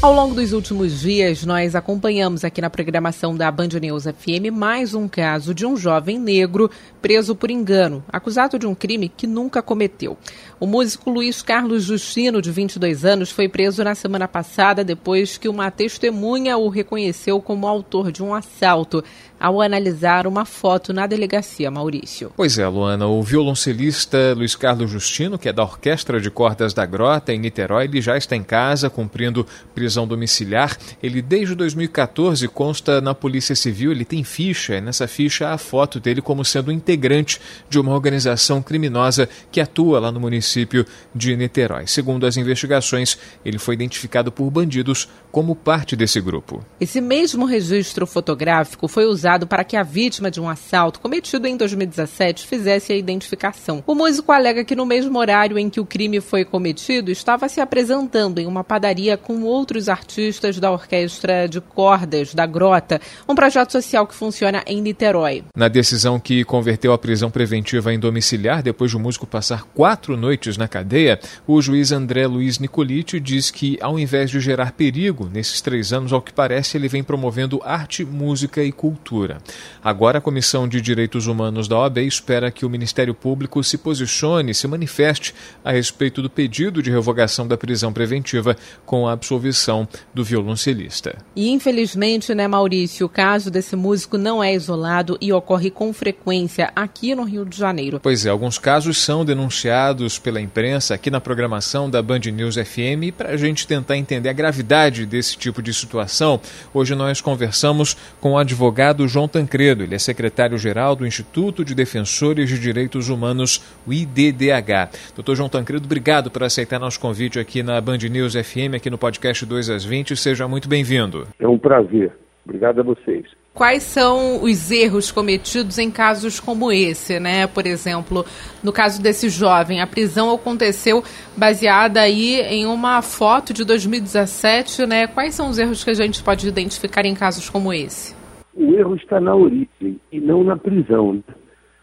Ao 0.00 0.12
longo 0.12 0.32
dos 0.32 0.52
últimos 0.52 1.00
dias, 1.00 1.44
nós 1.44 1.74
acompanhamos 1.74 2.44
aqui 2.44 2.60
na 2.60 2.70
programação 2.70 3.36
da 3.36 3.50
Band 3.50 3.70
News 3.80 4.04
FM 4.04 4.52
mais 4.52 4.94
um 4.94 5.08
caso 5.08 5.52
de 5.52 5.66
um 5.66 5.76
jovem 5.76 6.20
negro 6.20 6.70
preso 7.02 7.34
por 7.34 7.50
engano, 7.50 8.04
acusado 8.08 8.60
de 8.60 8.66
um 8.66 8.76
crime 8.76 9.08
que 9.08 9.26
nunca 9.26 9.60
cometeu. 9.60 10.16
O 10.60 10.66
músico 10.66 11.10
Luiz 11.10 11.42
Carlos 11.42 11.82
Justino, 11.82 12.40
de 12.40 12.52
22 12.52 13.04
anos, 13.04 13.32
foi 13.32 13.48
preso 13.48 13.82
na 13.82 13.94
semana 13.96 14.28
passada 14.28 14.84
depois 14.84 15.36
que 15.36 15.48
uma 15.48 15.68
testemunha 15.68 16.56
o 16.56 16.68
reconheceu 16.68 17.40
como 17.40 17.66
autor 17.66 18.12
de 18.12 18.22
um 18.22 18.32
assalto 18.32 19.02
ao 19.38 19.60
analisar 19.60 20.26
uma 20.26 20.44
foto 20.44 20.92
na 20.92 21.06
delegacia, 21.06 21.70
Maurício. 21.70 22.32
Pois 22.36 22.58
é, 22.58 22.66
Luana, 22.66 23.06
o 23.06 23.22
violoncelista 23.22 24.34
Luiz 24.36 24.56
Carlos 24.56 24.90
Justino, 24.90 25.38
que 25.38 25.48
é 25.48 25.52
da 25.52 25.62
Orquestra 25.62 26.20
de 26.20 26.30
Cordas 26.30 26.74
da 26.74 26.84
Grota, 26.84 27.32
em 27.32 27.38
Niterói, 27.38 27.84
ele 27.84 28.00
já 28.00 28.16
está 28.16 28.34
em 28.34 28.42
casa 28.42 28.90
cumprindo 28.90 29.46
prisão 29.74 29.87
domiciliar. 30.06 30.76
Ele, 31.02 31.22
desde 31.22 31.54
2014, 31.54 32.46
consta 32.48 33.00
na 33.00 33.14
Polícia 33.14 33.54
Civil, 33.54 33.92
ele 33.92 34.04
tem 34.04 34.24
ficha, 34.24 34.76
e 34.76 34.80
nessa 34.80 35.06
ficha 35.06 35.48
há 35.48 35.54
a 35.54 35.58
foto 35.58 36.00
dele 36.00 36.20
como 36.20 36.44
sendo 36.44 36.72
integrante 36.72 37.40
de 37.68 37.78
uma 37.78 37.92
organização 37.92 38.60
criminosa 38.60 39.28
que 39.50 39.60
atua 39.60 40.00
lá 40.00 40.10
no 40.10 40.20
município 40.20 40.84
de 41.14 41.36
Niterói. 41.36 41.86
Segundo 41.86 42.26
as 42.26 42.36
investigações, 42.36 43.18
ele 43.44 43.58
foi 43.58 43.74
identificado 43.74 44.32
por 44.32 44.50
bandidos 44.50 45.08
como 45.30 45.54
parte 45.54 45.94
desse 45.94 46.20
grupo. 46.20 46.64
Esse 46.80 47.00
mesmo 47.00 47.44
registro 47.44 48.06
fotográfico 48.06 48.88
foi 48.88 49.06
usado 49.06 49.46
para 49.46 49.64
que 49.64 49.76
a 49.76 49.82
vítima 49.82 50.30
de 50.30 50.40
um 50.40 50.48
assalto 50.48 51.00
cometido 51.00 51.46
em 51.46 51.56
2017 51.56 52.46
fizesse 52.46 52.92
a 52.92 52.96
identificação. 52.96 53.84
O 53.86 53.94
músico 53.94 54.32
alega 54.32 54.64
que 54.64 54.74
no 54.74 54.86
mesmo 54.86 55.18
horário 55.18 55.58
em 55.58 55.70
que 55.70 55.80
o 55.80 55.86
crime 55.86 56.20
foi 56.20 56.44
cometido, 56.44 57.10
estava 57.10 57.48
se 57.48 57.60
apresentando 57.60 58.38
em 58.38 58.46
uma 58.46 58.64
padaria 58.64 59.16
com 59.16 59.42
outros 59.42 59.77
artistas 59.86 60.58
da 60.58 60.72
Orquestra 60.72 61.46
de 61.46 61.60
Cordas 61.60 62.32
da 62.32 62.46
Grota, 62.46 62.98
um 63.28 63.34
projeto 63.34 63.72
social 63.72 64.06
que 64.06 64.14
funciona 64.14 64.62
em 64.66 64.80
Niterói. 64.80 65.44
Na 65.54 65.68
decisão 65.68 66.18
que 66.18 66.42
converteu 66.42 66.94
a 66.94 66.98
prisão 66.98 67.30
preventiva 67.30 67.92
em 67.92 67.98
domiciliar, 67.98 68.62
depois 68.62 68.90
de 68.90 68.96
o 68.96 69.00
músico 69.00 69.26
passar 69.26 69.64
quatro 69.74 70.16
noites 70.16 70.38
noites 70.38 70.56
na 70.56 70.68
cadeia, 70.68 71.18
o 71.46 71.60
juiz 71.60 71.92
André 71.92 72.26
Luiz 72.26 72.58
Nicoliti 72.58 73.18
diz 73.18 73.50
que, 73.50 73.76
ao 73.80 73.98
invés 73.98 74.30
de 74.30 74.40
gerar 74.40 74.72
perigo, 74.72 75.28
nesses 75.32 75.60
três 75.60 75.92
anos, 75.92 76.12
ao 76.12 76.22
que 76.22 76.32
parece, 76.32 76.76
ele 76.76 76.88
vem 76.88 77.02
promovendo 77.02 77.60
arte, 77.64 78.04
música 78.04 78.62
e 78.62 78.70
cultura. 78.70 79.38
Agora, 79.82 80.18
a 80.18 80.20
Comissão 80.20 80.68
de 80.68 80.80
Direitos 80.80 81.26
Humanos 81.26 81.66
da 81.66 81.78
OAB 81.78 81.98
espera 81.98 82.50
que 82.50 82.64
o 82.64 82.70
Ministério 82.70 83.14
Público 83.14 83.62
se 83.64 83.76
posicione, 83.76 84.54
se 84.54 84.68
manifeste 84.68 85.34
a 85.64 85.72
respeito 85.72 86.22
do 86.22 86.30
pedido 86.30 86.82
de 86.82 86.90
revogação 86.90 87.46
da 87.46 87.56
prisão 87.56 87.92
preventiva 87.92 88.56
com 88.86 89.08
a 89.08 89.12
absolvição 89.12 89.67
do 90.14 90.24
violoncelista. 90.24 91.18
E, 91.34 91.50
infelizmente, 91.50 92.34
né, 92.34 92.48
Maurício, 92.48 93.06
o 93.06 93.08
caso 93.08 93.50
desse 93.50 93.76
músico 93.76 94.16
não 94.16 94.42
é 94.42 94.54
isolado 94.54 95.18
e 95.20 95.32
ocorre 95.32 95.70
com 95.70 95.92
frequência 95.92 96.72
aqui 96.74 97.14
no 97.14 97.24
Rio 97.24 97.44
de 97.44 97.56
Janeiro. 97.56 98.00
Pois 98.00 98.24
é, 98.24 98.30
alguns 98.30 98.58
casos 98.58 98.98
são 98.98 99.24
denunciados 99.24 100.18
pela 100.18 100.40
imprensa 100.40 100.94
aqui 100.94 101.10
na 101.10 101.20
programação 101.20 101.90
da 101.90 102.00
Band 102.00 102.20
News 102.32 102.54
FM 102.54 103.04
e 103.04 103.12
para 103.12 103.30
a 103.30 103.36
gente 103.36 103.66
tentar 103.66 103.96
entender 103.96 104.28
a 104.28 104.32
gravidade 104.32 105.04
desse 105.04 105.36
tipo 105.36 105.60
de 105.60 105.74
situação, 105.74 106.40
hoje 106.72 106.94
nós 106.94 107.20
conversamos 107.20 107.96
com 108.20 108.32
o 108.32 108.38
advogado 108.38 109.06
João 109.08 109.28
Tancredo. 109.28 109.82
Ele 109.82 109.94
é 109.94 109.98
secretário-geral 109.98 110.96
do 110.96 111.06
Instituto 111.06 111.64
de 111.64 111.74
Defensores 111.74 112.48
de 112.48 112.58
Direitos 112.58 113.08
Humanos, 113.08 113.62
o 113.86 113.92
IDDH. 113.92 114.90
Doutor 115.14 115.36
João 115.36 115.48
Tancredo, 115.48 115.84
obrigado 115.84 116.30
por 116.30 116.42
aceitar 116.42 116.78
nosso 116.78 117.00
convite 117.00 117.38
aqui 117.38 117.62
na 117.62 117.80
Band 117.80 117.98
News 117.98 118.34
FM, 118.34 118.74
aqui 118.76 118.90
no 118.90 118.98
podcast 118.98 119.44
2 119.58 119.70
às 119.70 119.84
20. 119.84 120.16
Seja 120.16 120.46
muito 120.46 120.68
bem-vindo. 120.68 121.26
É 121.38 121.48
um 121.48 121.58
prazer. 121.58 122.12
Obrigado 122.44 122.80
a 122.80 122.82
vocês 122.82 123.26
quais 123.54 123.82
são 123.82 124.44
os 124.44 124.70
erros 124.70 125.10
cometidos 125.10 125.78
em 125.78 125.90
casos 125.90 126.38
como 126.38 126.70
esse, 126.70 127.18
né? 127.18 127.48
Por 127.48 127.66
exemplo, 127.66 128.24
no 128.62 128.72
caso 128.72 129.02
desse 129.02 129.28
jovem, 129.28 129.80
a 129.80 129.86
prisão 129.86 130.32
aconteceu 130.32 131.02
baseada 131.36 132.00
aí 132.00 132.40
em 132.42 132.66
uma 132.66 133.02
foto 133.02 133.52
de 133.52 133.64
2017, 133.64 134.86
né? 134.86 135.08
Quais 135.08 135.34
são 135.34 135.50
os 135.50 135.58
erros 135.58 135.82
que 135.82 135.90
a 135.90 135.94
gente 135.94 136.22
pode 136.22 136.46
identificar 136.46 137.04
em 137.04 137.16
casos 137.16 137.50
como 137.50 137.72
esse? 137.72 138.14
O 138.54 138.74
erro 138.76 138.94
está 138.94 139.18
na 139.18 139.34
origem 139.34 140.00
e 140.12 140.20
não 140.20 140.44
na 140.44 140.56
prisão. 140.56 141.14
Né? 141.14 141.22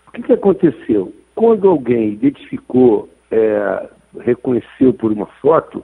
O 0.07 0.11
que, 0.11 0.23
que 0.23 0.31
aconteceu? 0.31 1.13
Quando 1.35 1.67
alguém 1.67 2.13
identificou, 2.13 3.09
é, 3.29 3.89
reconheceu 4.21 4.93
por 4.93 5.11
uma 5.11 5.25
foto, 5.41 5.83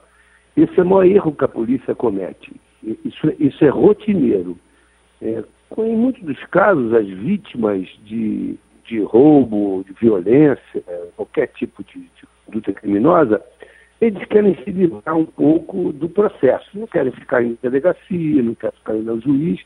esse 0.56 0.78
é 0.78 0.82
o 0.82 0.86
maior 0.86 1.06
erro 1.06 1.32
que 1.32 1.44
a 1.44 1.48
polícia 1.48 1.94
comete. 1.94 2.52
Isso, 2.82 3.32
isso 3.38 3.64
é 3.64 3.68
rotineiro. 3.68 4.56
É, 5.20 5.42
em 5.78 5.96
muitos 5.96 6.22
dos 6.22 6.44
casos, 6.46 6.92
as 6.92 7.06
vítimas 7.06 7.88
de, 8.04 8.58
de 8.84 9.00
roubo, 9.02 9.84
de 9.86 9.92
violência, 9.94 10.82
qualquer 11.16 11.48
tipo 11.48 11.82
de, 11.84 12.00
de 12.00 12.26
conduta 12.44 12.72
criminosa, 12.72 13.42
eles 14.00 14.24
querem 14.26 14.56
se 14.64 14.70
livrar 14.70 15.16
um 15.16 15.24
pouco 15.24 15.92
do 15.92 16.08
processo. 16.08 16.66
Não 16.74 16.86
querem 16.86 17.12
ficar 17.12 17.42
em 17.42 17.56
delegacia, 17.62 18.42
não 18.42 18.54
querem 18.54 18.76
ficar 18.78 18.94
no 18.94 19.20
juiz. 19.20 19.60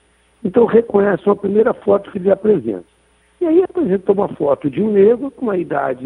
Então 0.44 0.66
reconhecem 0.66 1.32
a 1.32 1.36
primeira 1.36 1.72
foto 1.72 2.12
que 2.12 2.18
lhe 2.18 2.30
apresenta. 2.30 2.84
E 3.40 3.46
aí 3.46 3.62
apresenta 3.62 4.12
uma 4.12 4.28
foto 4.28 4.70
de 4.70 4.82
um 4.82 4.92
negro 4.92 5.30
com 5.30 5.46
uma 5.46 5.56
idade 5.56 6.04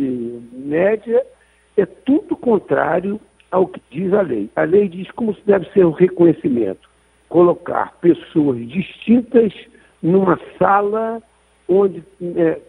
média. 0.53 1.25
É 1.77 1.85
tudo 1.85 2.37
contrário 2.37 3.21
ao 3.50 3.66
que 3.66 3.81
diz 3.91 4.12
a 4.12 4.22
lei. 4.22 4.50
A 4.56 4.62
lei 4.62 4.88
diz 4.88 5.11
como 5.12 5.34
se 5.34 5.41
deve 5.44 5.69
ser 5.72 5.84
o 5.84 5.91
reconhecimento. 5.91 6.88
Colocar 7.28 7.94
pessoas 8.00 8.59
distintas 8.69 9.53
numa 10.03 10.38
sala 10.59 11.22
onde 11.69 12.03
é, 12.37 12.61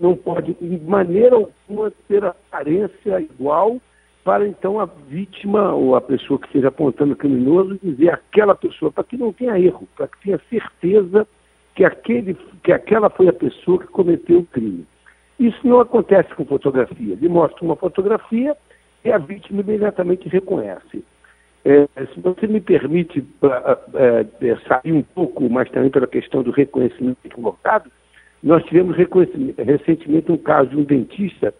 não 0.00 0.16
pode, 0.16 0.54
de 0.54 0.78
maneira 0.84 1.36
alguma, 1.36 1.92
ter 2.08 2.24
aparência 2.24 3.20
igual 3.20 3.78
para 4.24 4.46
então 4.46 4.78
a 4.78 4.86
vítima 4.86 5.72
ou 5.74 5.96
a 5.96 6.00
pessoa 6.00 6.38
que 6.38 6.46
esteja 6.46 6.68
apontando 6.68 7.12
o 7.12 7.16
criminoso 7.16 7.78
dizer 7.82 8.10
aquela 8.10 8.54
pessoa, 8.54 8.92
para 8.92 9.04
que 9.04 9.16
não 9.16 9.32
tenha 9.32 9.58
erro, 9.58 9.88
para 9.96 10.06
que 10.06 10.20
tenha 10.22 10.40
certeza 10.48 11.26
que, 11.74 11.84
aquele, 11.84 12.34
que 12.62 12.72
aquela 12.72 13.10
foi 13.10 13.28
a 13.28 13.32
pessoa 13.32 13.80
que 13.80 13.88
cometeu 13.88 14.40
o 14.40 14.46
crime. 14.46 14.86
Isso 15.40 15.58
não 15.66 15.80
acontece 15.80 16.32
com 16.34 16.44
fotografia. 16.44 17.14
Ele 17.14 17.28
mostra 17.28 17.64
uma 17.64 17.74
fotografia 17.74 18.56
e 19.04 19.10
a 19.10 19.18
vítima 19.18 19.60
imediatamente 19.60 20.28
reconhece. 20.28 21.04
É, 21.64 21.86
se 22.12 22.20
você 22.20 22.46
me 22.46 22.60
permite 22.60 23.24
é, 23.94 24.26
é, 24.48 24.56
sair 24.68 24.92
um 24.92 25.02
pouco, 25.02 25.48
mas 25.48 25.70
também 25.70 25.90
pela 25.90 26.06
questão 26.06 26.42
do 26.42 26.50
reconhecimento 26.50 27.18
equivocado, 27.24 27.90
nós 28.42 28.64
tivemos 28.64 28.96
recentemente 28.96 30.32
um 30.32 30.36
caso 30.36 30.70
de 30.70 30.76
um 30.76 30.82
dentista 30.82 31.54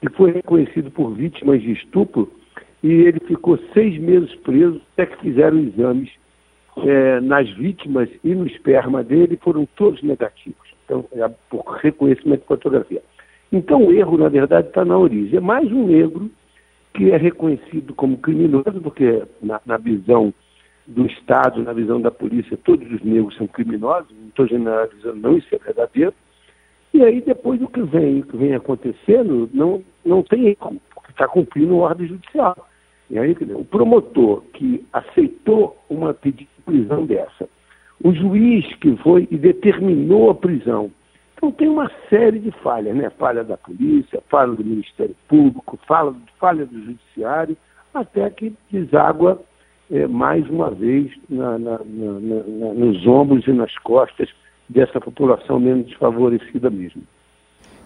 que 0.00 0.08
foi 0.10 0.30
reconhecido 0.30 0.90
por 0.90 1.12
vítimas 1.12 1.60
de 1.60 1.72
estupro 1.72 2.32
e 2.82 2.88
ele 2.88 3.18
ficou 3.26 3.58
seis 3.74 3.98
meses 3.98 4.32
preso 4.36 4.80
até 4.92 5.06
que 5.06 5.20
fizeram 5.20 5.58
exames 5.58 6.10
é, 6.86 7.20
nas 7.20 7.50
vítimas 7.50 8.08
e 8.22 8.34
no 8.34 8.46
esperma 8.46 9.02
dele 9.02 9.36
foram 9.42 9.66
todos 9.74 10.00
negativos, 10.02 10.68
então, 10.84 11.04
é, 11.12 11.28
por 11.50 11.62
reconhecimento 11.82 12.42
de 12.42 12.46
fotografia. 12.46 13.02
Então 13.50 13.84
o 13.86 13.92
erro, 13.92 14.16
na 14.16 14.28
verdade, 14.28 14.68
está 14.68 14.84
na 14.84 14.96
origem. 14.96 15.38
É 15.38 15.40
mais 15.40 15.70
um 15.72 15.86
negro 15.86 16.30
que 16.94 17.10
é 17.10 17.16
reconhecido 17.16 17.94
como 17.94 18.18
criminoso, 18.18 18.80
porque 18.82 19.22
na, 19.42 19.60
na, 19.64 19.76
visão 19.76 20.32
do 20.86 21.06
Estado, 21.06 21.62
na 21.62 21.72
visão 21.72 22.00
da 22.00 22.10
polícia, 22.10 22.56
todos 22.56 22.90
os 22.90 23.02
negros 23.02 23.36
são 23.36 23.46
criminosos, 23.46 24.10
não 24.18 24.28
estou 24.28 24.46
generalizando, 24.46 25.16
não, 25.16 25.36
isso 25.36 25.54
é 25.54 25.58
verdadeiro. 25.58 26.14
E 26.92 27.02
aí 27.02 27.20
depois 27.20 27.60
o 27.60 27.68
que 27.68 27.82
vem, 27.82 28.20
o 28.20 28.26
que 28.26 28.36
vem 28.36 28.54
acontecendo 28.54 29.48
não, 29.52 29.82
não 30.04 30.22
tem 30.22 30.56
porque 30.56 31.10
está 31.10 31.28
cumprindo 31.28 31.76
ordem 31.76 32.08
judicial. 32.08 32.56
E 33.10 33.18
aí, 33.18 33.34
o 33.54 33.64
promotor 33.64 34.42
que 34.52 34.84
aceitou 34.92 35.78
uma 35.88 36.12
pedido 36.12 36.48
de 36.56 36.62
prisão 36.62 37.06
dessa, 37.06 37.48
o 38.02 38.12
juiz 38.12 38.66
que 38.76 38.94
foi 38.98 39.26
e 39.30 39.36
determinou 39.38 40.30
a 40.30 40.34
prisão, 40.34 40.90
então 41.38 41.52
tem 41.52 41.68
uma 41.68 41.88
série 42.10 42.40
de 42.40 42.50
falhas, 42.62 42.96
né? 42.96 43.10
Falha 43.10 43.44
da 43.44 43.56
polícia, 43.56 44.20
falha 44.28 44.52
do 44.52 44.64
Ministério 44.64 45.14
Público, 45.28 45.78
falha, 45.86 46.12
falha 46.38 46.66
do 46.66 46.84
Judiciário, 46.84 47.56
até 47.94 48.28
que 48.28 48.52
deságua 48.70 49.40
é, 49.88 50.08
mais 50.08 50.48
uma 50.50 50.68
vez 50.70 51.12
na, 51.30 51.56
na, 51.56 51.78
na, 51.78 52.74
nos 52.74 53.06
ombros 53.06 53.46
e 53.46 53.52
nas 53.52 53.72
costas 53.78 54.28
dessa 54.68 55.00
população 55.00 55.60
menos 55.60 55.86
desfavorecida 55.86 56.68
mesmo. 56.70 57.02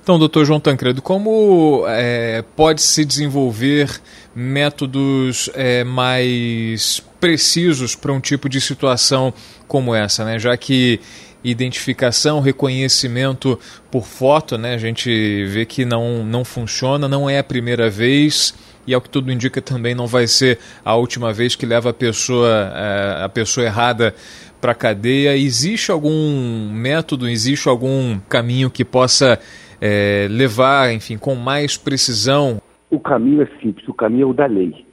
Então, 0.03 0.19
doutor 0.19 0.47
João 0.47 0.59
Tancredo, 0.59 1.03
como 1.03 1.85
é, 1.87 2.43
pode 2.57 2.81
se 2.81 3.05
desenvolver 3.05 3.89
métodos 4.35 5.49
é, 5.55 5.85
mais 5.85 7.01
precisos 7.21 7.95
para 7.95 8.13
um 8.13 8.19
tipo 8.19 8.49
de 8.49 8.61
situação 8.61 9.33
como 9.69 9.95
essa, 9.95 10.25
né? 10.25 10.41
Já 10.41 10.57
que 10.57 10.99
identificação, 11.45 12.41
reconhecimento 12.41 13.59
por 13.91 14.05
foto, 14.05 14.57
né? 14.57 14.75
A 14.75 14.79
gente 14.79 15.45
vê 15.47 15.65
que 15.65 15.85
não, 15.85 16.25
não 16.25 16.45
funciona, 16.45 17.09
não 17.09 17.29
é 17.29 17.39
a 17.39 17.45
primeira 17.45 17.91
vez 17.91 18.55
e 18.87 18.95
ao 18.95 19.01
que 19.01 19.09
tudo 19.09 19.31
indica 19.31 19.61
também 19.61 19.95
não 19.95 20.07
vai 20.07 20.27
ser 20.27 20.59
a 20.85 20.97
última 20.97 21.33
vez 21.33 21.55
que 21.55 21.67
leva 21.67 21.91
a 21.91 21.95
pessoa, 21.95 22.73
é, 22.75 23.25
a 23.25 23.29
pessoa 23.29 23.67
errada 23.67 24.15
para 24.61 24.75
cadeia. 24.75 25.37
Existe 25.37 25.91
algum 25.91 26.71
método, 26.73 27.29
existe 27.29 27.69
algum 27.69 28.19
caminho 28.29 28.71
que 28.71 28.85
possa 28.85 29.39
é, 29.81 30.27
levar, 30.31 30.93
enfim, 30.93 31.19
com 31.19 31.35
mais 31.35 31.77
precisão? 31.77 32.61
O 32.91 33.01
caminho 33.01 33.43
é 33.43 33.49
simples, 33.61 33.87
o 33.89 33.95
caminho 33.95 34.29
é 34.29 34.31
o 34.31 34.33
da 34.33 34.47
lei. 34.47 34.87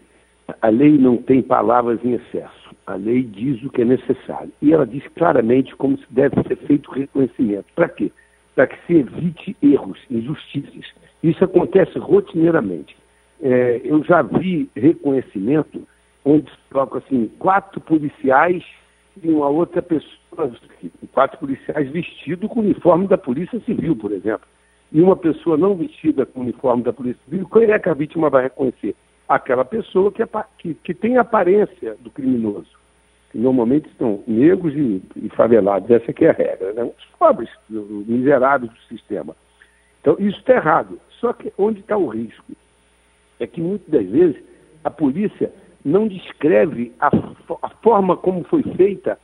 A 0.62 0.70
lei 0.70 0.98
não 0.98 1.18
tem 1.18 1.42
palavras 1.42 2.00
em 2.04 2.14
excesso. 2.14 2.59
A 2.90 2.96
lei 2.96 3.22
diz 3.22 3.62
o 3.64 3.70
que 3.70 3.84
é 3.84 3.86
necessário. 3.86 4.52
E 4.60 4.74
ela 4.74 4.84
diz 4.84 5.08
claramente 5.10 5.76
como 5.76 5.96
se 5.96 6.06
deve 6.10 6.42
ser 6.42 6.56
feito 6.66 6.90
o 6.90 6.94
reconhecimento. 6.96 7.68
Para 7.76 7.88
quê? 7.88 8.12
Para 8.56 8.66
que 8.66 8.76
se 8.88 8.96
evite 8.96 9.56
erros, 9.62 10.00
injustiças. 10.10 10.92
Isso 11.22 11.44
acontece 11.44 12.00
rotineiramente. 12.00 12.98
É, 13.44 13.80
eu 13.84 14.04
já 14.04 14.24
vi 14.24 14.68
reconhecimento 14.76 15.88
onde 16.26 16.50
se 16.50 16.58
coloca 16.72 16.98
assim, 16.98 17.30
quatro 17.38 17.80
policiais 17.80 18.64
e 19.22 19.30
uma 19.30 19.50
outra 19.50 19.84
pessoa, 19.84 20.52
quatro 21.14 21.38
policiais 21.38 21.92
vestidos 21.92 22.50
com 22.50 22.60
o 22.60 22.64
uniforme 22.64 23.08
da 23.08 23.20
Polícia 23.20 23.60
Civil, 23.68 23.96
por 23.96 24.12
exemplo. 24.12 24.48
E 24.92 25.00
uma 25.00 25.16
pessoa 25.16 25.56
não 25.58 25.76
vestida 25.76 26.26
com 26.26 26.40
o 26.40 26.44
uniforme 26.44 26.82
da 26.82 26.92
Polícia 26.92 27.22
Civil, 27.26 27.48
qual 27.48 27.64
é 27.64 27.78
que 27.78 27.90
a 27.90 27.94
vítima 27.94 28.32
vai 28.32 28.46
reconhecer? 28.46 28.96
Aquela 29.28 29.64
pessoa 29.64 30.12
que, 30.12 30.24
é, 30.24 30.28
que, 30.58 30.74
que 30.74 30.94
tem 30.96 31.18
a 31.18 31.22
aparência 31.22 31.96
do 32.00 32.10
criminoso 32.10 32.79
normalmente 33.38 33.90
são 33.98 34.24
negros 34.28 34.74
e, 34.76 35.02
e 35.16 35.30
favelados, 35.30 35.90
essa 35.90 36.12
que 36.12 36.26
é 36.26 36.30
a 36.30 36.34
regra, 36.34 36.74
né? 36.74 36.84
os 36.84 37.06
pobres, 37.18 37.50
os 37.70 38.08
miseráveis 38.08 38.72
do 38.72 38.80
sistema. 38.88 39.36
Então, 40.02 40.16
isso 40.20 40.40
está 40.40 40.56
errado. 40.56 41.00
Só 41.20 41.34
que 41.34 41.54
onde 41.58 41.82
está 41.82 41.98
o 41.98 42.08
risco? 42.08 42.54
É 43.40 43.46
que 43.46 43.62
muitas 43.62 43.88
das 43.90 44.10
vezes 44.10 44.42
a 44.84 44.90
polícia 44.90 45.52
não 45.84 46.08
descreve 46.08 46.94
a, 47.00 47.10
a 47.62 47.70
forma 47.82 48.18
como 48.18 48.44
foi 48.46 48.64
feita 48.76 49.20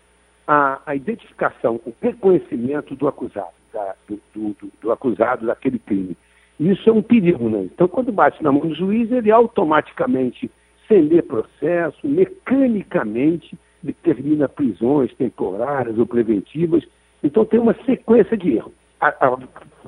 a, 0.48 0.80
a, 0.86 0.96
identificação, 0.96 1.80
o 1.86 1.94
reconhecimento 2.02 2.96
do 2.96 3.08
acusado, 3.08 3.54
da, 3.74 3.96
do, 4.08 4.20
do, 4.34 4.72
do, 4.82 4.92
acusado 4.92 5.46
daquele 5.46 5.80
crime. 5.80 6.16
Isso 6.60 6.90
é 6.90 6.94
um 6.94 7.02
perigo, 7.02 7.50
né? 7.50 7.64
Então, 7.64 7.88
quando 7.88 8.12
bate 8.12 8.42
na 8.44 8.52
mão 8.52 8.62
do 8.62 8.76
juiz, 8.76 9.12
ele 9.12 9.32
automaticamente, 9.32 10.50
sem 10.88 11.02
ler 11.02 11.24
processo, 11.24 12.08
mecanicamente, 12.08 13.58
determina 13.86 14.50
prisões 14.50 15.14
temporárias 15.16 15.98
ou 15.98 16.06
preventivas. 16.06 16.84
Então 17.24 17.46
tem 17.46 17.60
uma 17.60 17.76
sequência 17.86 18.36
de 18.36 18.56
erros. 18.56 18.74
A, 19.00 19.08
a, 19.08 19.38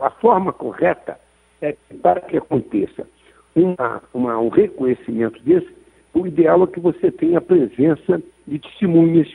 a 0.05 0.09
forma 0.11 0.53
correta 0.53 1.19
é 1.61 1.75
para 2.01 2.21
que 2.21 2.37
aconteça 2.37 3.07
uma, 3.55 4.01
uma, 4.13 4.39
um 4.39 4.49
reconhecimento 4.49 5.41
desse, 5.43 5.67
o 6.13 6.25
ideal 6.25 6.63
é 6.63 6.67
que 6.67 6.79
você 6.79 7.11
tenha 7.11 7.37
a 7.37 7.41
presença 7.41 8.21
de 8.47 8.59
testemunhas, 8.59 9.27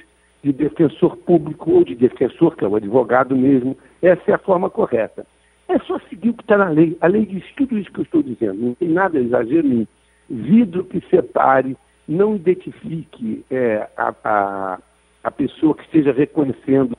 de 0.42 0.52
defensor 0.52 1.16
público 1.18 1.70
ou 1.70 1.84
de 1.84 1.94
defensor, 1.94 2.56
que 2.56 2.64
é 2.64 2.68
o 2.68 2.74
advogado 2.74 3.36
mesmo. 3.36 3.76
Essa 4.00 4.32
é 4.32 4.34
a 4.34 4.38
forma 4.38 4.68
correta. 4.68 5.24
É 5.68 5.78
só 5.80 5.98
seguir 6.08 6.30
o 6.30 6.34
que 6.34 6.42
está 6.42 6.58
na 6.58 6.68
lei. 6.68 6.96
A 7.00 7.06
lei 7.06 7.24
diz 7.24 7.44
tudo 7.56 7.78
isso 7.78 7.92
que 7.92 8.00
eu 8.00 8.04
estou 8.04 8.22
dizendo. 8.22 8.54
Não 8.54 8.74
tem 8.74 8.88
nada 8.88 9.18
exagero 9.18 9.68
nenhum. 9.68 9.86
Vidro 10.28 10.84
que 10.84 11.00
separe 11.08 11.76
não 12.08 12.36
identifique 12.36 13.44
é, 13.50 13.88
a, 13.96 14.14
a, 14.24 14.78
a 15.24 15.30
pessoa 15.30 15.74
que 15.74 15.82
esteja 15.84 16.12
reconhecendo 16.12 16.96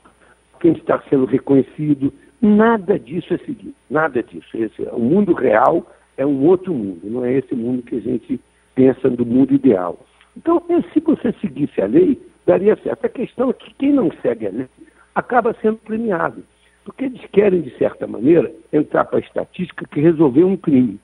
quem 0.60 0.72
está 0.72 1.02
sendo 1.10 1.26
reconhecido. 1.26 2.12
Nada 2.40 2.98
disso 2.98 3.34
é 3.34 3.38
seguido, 3.38 3.74
nada 3.90 4.22
disso. 4.22 4.56
Esse, 4.56 4.82
o 4.92 4.98
mundo 4.98 5.32
real 5.32 5.86
é 6.16 6.24
um 6.24 6.46
outro 6.46 6.72
mundo, 6.72 7.00
não 7.04 7.24
é 7.24 7.32
esse 7.34 7.54
mundo 7.54 7.82
que 7.82 7.96
a 7.96 8.00
gente 8.00 8.40
pensa 8.74 9.10
do 9.10 9.24
mundo 9.24 9.54
ideal. 9.54 9.98
Então, 10.36 10.62
se 10.92 11.00
você 11.00 11.32
seguisse 11.40 11.80
a 11.80 11.86
lei, 11.86 12.20
daria 12.46 12.76
certo. 12.76 13.04
A 13.04 13.08
questão 13.08 13.50
é 13.50 13.52
que 13.52 13.72
quem 13.74 13.92
não 13.92 14.10
segue 14.22 14.46
a 14.46 14.50
lei 14.50 14.68
acaba 15.14 15.54
sendo 15.60 15.78
premiado. 15.78 16.42
Porque 16.84 17.04
eles 17.04 17.24
querem, 17.32 17.62
de 17.62 17.76
certa 17.78 18.06
maneira, 18.06 18.52
entrar 18.72 19.04
para 19.04 19.18
a 19.18 19.22
estatística 19.22 19.86
que 19.86 20.00
resolveu 20.00 20.46
um 20.46 20.56
crime. 20.56 21.00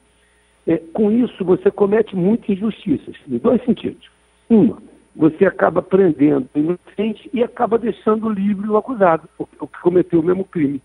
É, 0.66 0.76
com 0.92 1.10
isso, 1.10 1.44
você 1.44 1.70
comete 1.70 2.14
muitas 2.14 2.48
injustiças, 2.50 3.16
em 3.28 3.38
dois 3.38 3.62
sentidos. 3.64 4.08
Uma, 4.48 4.78
você 5.14 5.46
acaba 5.46 5.82
prendendo 5.82 6.48
o 6.54 6.58
inocente 6.58 7.30
e 7.32 7.42
acaba 7.42 7.78
deixando 7.78 8.28
livre 8.28 8.68
o 8.68 8.76
acusado, 8.76 9.28
o, 9.38 9.46
que 9.46 9.80
cometeu 9.82 10.20
o 10.20 10.22
mesmo 10.22 10.44
crime. 10.44 10.80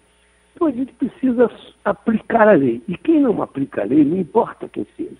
Então 0.53 0.67
a 0.67 0.71
gente 0.71 0.93
precisa 0.93 1.51
aplicar 1.83 2.47
a 2.47 2.53
lei. 2.53 2.81
E 2.87 2.97
quem 2.97 3.19
não 3.19 3.41
aplica 3.41 3.81
a 3.81 3.85
lei, 3.85 4.03
não 4.03 4.17
importa 4.17 4.69
quem 4.69 4.87
seja, 4.95 5.17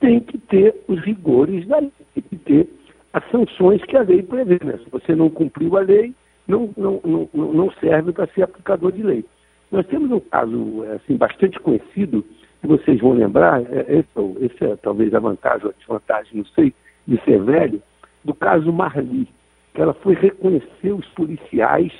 tem 0.00 0.20
que 0.20 0.38
ter 0.38 0.74
os 0.86 1.00
rigores 1.00 1.66
da 1.66 1.78
lei, 1.78 1.92
tem 2.14 2.22
que 2.22 2.36
ter 2.36 2.68
as 3.12 3.28
sanções 3.30 3.82
que 3.84 3.96
a 3.96 4.02
lei 4.02 4.22
prevê. 4.22 4.58
Né? 4.64 4.78
Se 4.84 4.90
você 4.90 5.14
não 5.14 5.28
cumpriu 5.28 5.76
a 5.76 5.80
lei, 5.80 6.14
não, 6.46 6.70
não, 6.76 7.00
não, 7.04 7.52
não 7.52 7.70
serve 7.72 8.12
para 8.12 8.28
ser 8.28 8.42
aplicador 8.42 8.92
de 8.92 9.02
lei. 9.02 9.24
Nós 9.70 9.86
temos 9.86 10.10
um 10.10 10.20
caso 10.20 10.82
assim, 10.94 11.16
bastante 11.16 11.58
conhecido 11.60 12.24
vocês 12.66 13.00
vão 13.00 13.12
lembrar, 13.12 13.62
é, 13.62 13.86
esse, 13.88 14.64
é 14.64 14.72
é 14.72 14.76
talvez 14.76 15.14
a 15.14 15.20
vantagem 15.20 15.66
ou 15.66 15.70
a 15.70 15.78
desvantagem, 15.78 16.38
não 16.38 16.44
sei, 16.46 16.74
de 17.06 17.22
ser 17.24 17.42
velho, 17.42 17.82
do 18.24 18.34
caso 18.34 18.72
Marli, 18.72 19.28
que 19.74 19.80
ela 19.80 19.94
foi 19.94 20.14
reconhecer 20.14 20.92
os 20.92 21.06
policiais 21.10 21.92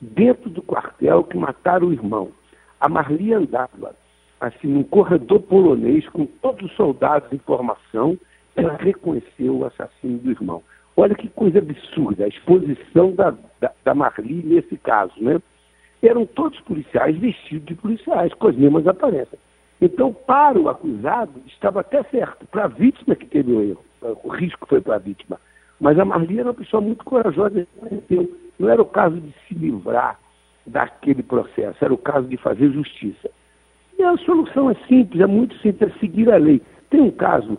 dentro 0.00 0.48
do 0.50 0.62
quartel 0.62 1.24
que 1.24 1.36
mataram 1.36 1.88
o 1.88 1.92
irmão. 1.92 2.30
A 2.80 2.88
Marli 2.88 3.32
andava 3.32 3.94
assim 4.40 4.68
num 4.68 4.82
corredor 4.82 5.40
polonês 5.40 6.08
com 6.10 6.26
todos 6.26 6.70
os 6.70 6.76
soldados 6.76 7.32
em 7.32 7.38
formação, 7.38 8.18
ela 8.56 8.76
reconheceu 8.76 9.56
o 9.56 9.64
assassino 9.64 10.18
do 10.18 10.30
irmão. 10.30 10.62
Olha 10.96 11.14
que 11.14 11.28
coisa 11.28 11.58
absurda, 11.58 12.24
a 12.24 12.28
exposição 12.28 13.12
da, 13.12 13.34
da, 13.60 13.72
da 13.84 13.94
Marli 13.94 14.42
nesse 14.44 14.76
caso, 14.76 15.12
né? 15.18 15.40
Eram 16.02 16.26
todos 16.26 16.60
policiais 16.60 17.16
vestidos 17.16 17.66
de 17.66 17.74
policiais, 17.74 18.32
com 18.34 18.48
as 18.48 18.56
mesmas 18.56 18.86
aparências. 18.86 19.40
Então, 19.80 20.12
para 20.12 20.58
o 20.58 20.68
acusado, 20.68 21.42
estava 21.46 21.80
até 21.80 22.02
certo. 22.04 22.46
Para 22.46 22.64
a 22.64 22.68
vítima 22.68 23.14
que 23.14 23.26
teve 23.26 23.52
o 23.52 23.60
erro, 23.60 23.84
o 24.22 24.28
risco 24.28 24.66
foi 24.66 24.80
para 24.80 24.96
a 24.96 24.98
vítima. 24.98 25.38
Mas 25.80 25.98
a 25.98 26.04
Marli 26.04 26.38
era 26.38 26.48
uma 26.48 26.54
pessoa 26.54 26.80
muito 26.80 27.04
corajosa. 27.04 27.66
Não 28.58 28.68
era 28.68 28.80
o 28.80 28.86
caso 28.86 29.20
de 29.20 29.34
se 29.46 29.54
livrar 29.54 30.18
daquele 30.66 31.22
processo, 31.22 31.84
era 31.84 31.92
o 31.92 31.98
caso 31.98 32.26
de 32.28 32.36
fazer 32.36 32.70
justiça. 32.70 33.30
E 33.98 34.02
a 34.02 34.16
solução 34.18 34.70
é 34.70 34.74
simples, 34.86 35.20
é 35.20 35.26
muito 35.26 35.54
simples, 35.58 35.94
é 35.94 35.98
seguir 35.98 36.32
a 36.32 36.36
lei. 36.36 36.62
Tem 36.88 37.00
um 37.00 37.10
caso 37.10 37.58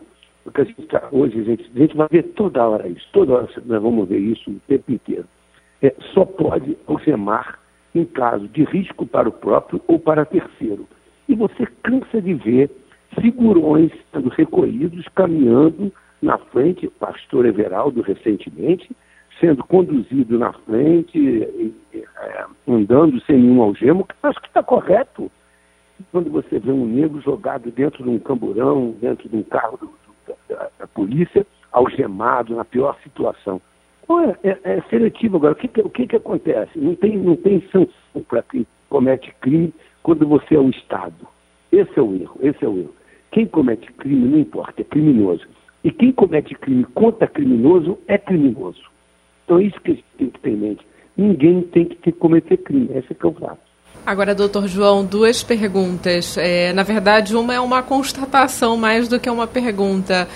a 0.53 0.63
gente 0.63 0.81
tá, 0.83 1.07
hoje 1.11 1.39
a 1.39 1.43
gente, 1.43 1.71
a 1.75 1.79
gente 1.79 1.97
vai 1.97 2.07
ver 2.09 2.23
toda 2.35 2.65
hora 2.65 2.87
isso, 2.87 3.07
toda 3.11 3.33
hora 3.33 3.49
nós 3.65 3.81
vamos 3.81 4.07
ver 4.07 4.19
isso 4.19 4.51
o 4.51 4.59
tempo 4.67 4.91
inteiro. 4.91 5.25
É, 5.81 5.93
só 6.13 6.23
pode 6.23 6.77
algemar 6.87 7.59
em 7.93 8.05
caso 8.05 8.47
de 8.49 8.63
risco 8.63 9.05
para 9.05 9.27
o 9.27 9.31
próprio 9.31 9.81
ou 9.87 9.99
para 9.99 10.25
terceiro 10.25 10.87
e 11.27 11.35
você 11.35 11.65
cansa 11.83 12.21
de 12.21 12.33
ver 12.33 12.69
figurões 13.19 13.91
sendo 14.11 14.29
recolhidos, 14.29 15.07
caminhando 15.15 15.91
na 16.21 16.37
frente, 16.37 16.87
pastor 16.99 17.45
Everaldo 17.45 18.01
recentemente, 18.01 18.89
sendo 19.39 19.63
conduzido 19.63 20.39
na 20.39 20.53
frente, 20.53 21.43
é, 21.93 22.45
andando 22.67 23.19
sem 23.21 23.37
nenhum 23.37 23.61
algemo, 23.61 24.07
acho 24.23 24.41
que 24.41 24.47
está 24.47 24.63
correto. 24.63 25.31
Quando 26.11 26.29
você 26.29 26.59
vê 26.59 26.71
um 26.71 26.85
negro 26.85 27.21
jogado 27.21 27.71
dentro 27.71 28.03
de 28.03 28.09
um 28.09 28.19
camburão, 28.19 28.95
dentro 28.99 29.29
de 29.29 29.35
um 29.35 29.43
carro 29.43 29.77
do, 29.77 29.85
do, 29.85 30.35
da, 30.49 30.69
da, 30.79 30.87
polícia, 30.87 31.45
algemado, 31.71 32.55
na 32.55 32.65
pior 32.65 32.97
situação. 33.03 33.61
É, 34.43 34.49
é, 34.49 34.59
é 34.77 34.81
seletivo 34.89 35.37
agora. 35.37 35.53
O 35.53 35.55
que, 35.55 35.67
que, 35.67 35.81
o 35.81 35.89
que, 35.89 36.07
que 36.07 36.15
acontece? 36.15 36.77
Não 36.77 36.95
tem, 36.95 37.17
não 37.17 37.35
tem 37.35 37.61
sanção 37.71 38.21
para 38.27 38.43
quem 38.43 38.65
comete 38.89 39.33
crime 39.41 39.73
quando 40.05 40.27
você 40.27 40.53
é 40.53 40.59
o 40.59 40.69
Estado. 40.69 41.27
Esse 41.71 41.97
é 41.97 42.01
o 42.01 42.13
erro, 42.13 42.37
esse 42.39 42.63
é 42.63 42.67
o 42.67 42.77
erro. 42.77 42.93
Quem 43.31 43.47
comete 43.47 43.91
crime 43.93 44.27
não 44.27 44.37
importa, 44.37 44.81
é 44.81 44.83
criminoso. 44.83 45.41
E 45.83 45.91
quem 45.91 46.11
comete 46.11 46.53
crime 46.53 46.85
contra 46.93 47.27
criminoso 47.27 47.97
é 48.07 48.15
criminoso. 48.15 48.83
Então 49.43 49.57
é 49.57 49.63
isso 49.63 49.81
que 49.81 49.91
a 49.91 49.95
gente 49.95 50.05
tem 50.15 50.29
que 50.29 50.39
ter 50.41 50.51
em 50.51 50.57
mente. 50.57 50.87
Ninguém 51.17 51.63
tem 51.63 51.85
que 51.85 51.95
ter, 51.95 52.11
cometer 52.11 52.57
crime, 52.57 52.87
esse 52.93 53.13
é 53.13 53.15
é 53.19 53.27
o 53.27 53.33
fato. 53.33 53.57
Agora, 54.05 54.35
doutor 54.35 54.67
João, 54.67 55.03
duas 55.03 55.41
perguntas. 55.41 56.37
É, 56.37 56.71
na 56.71 56.83
verdade, 56.83 57.35
uma 57.35 57.55
é 57.55 57.59
uma 57.59 57.81
constatação 57.81 58.77
mais 58.77 59.07
do 59.07 59.19
que 59.19 59.27
uma 59.27 59.47
pergunta. 59.47 60.27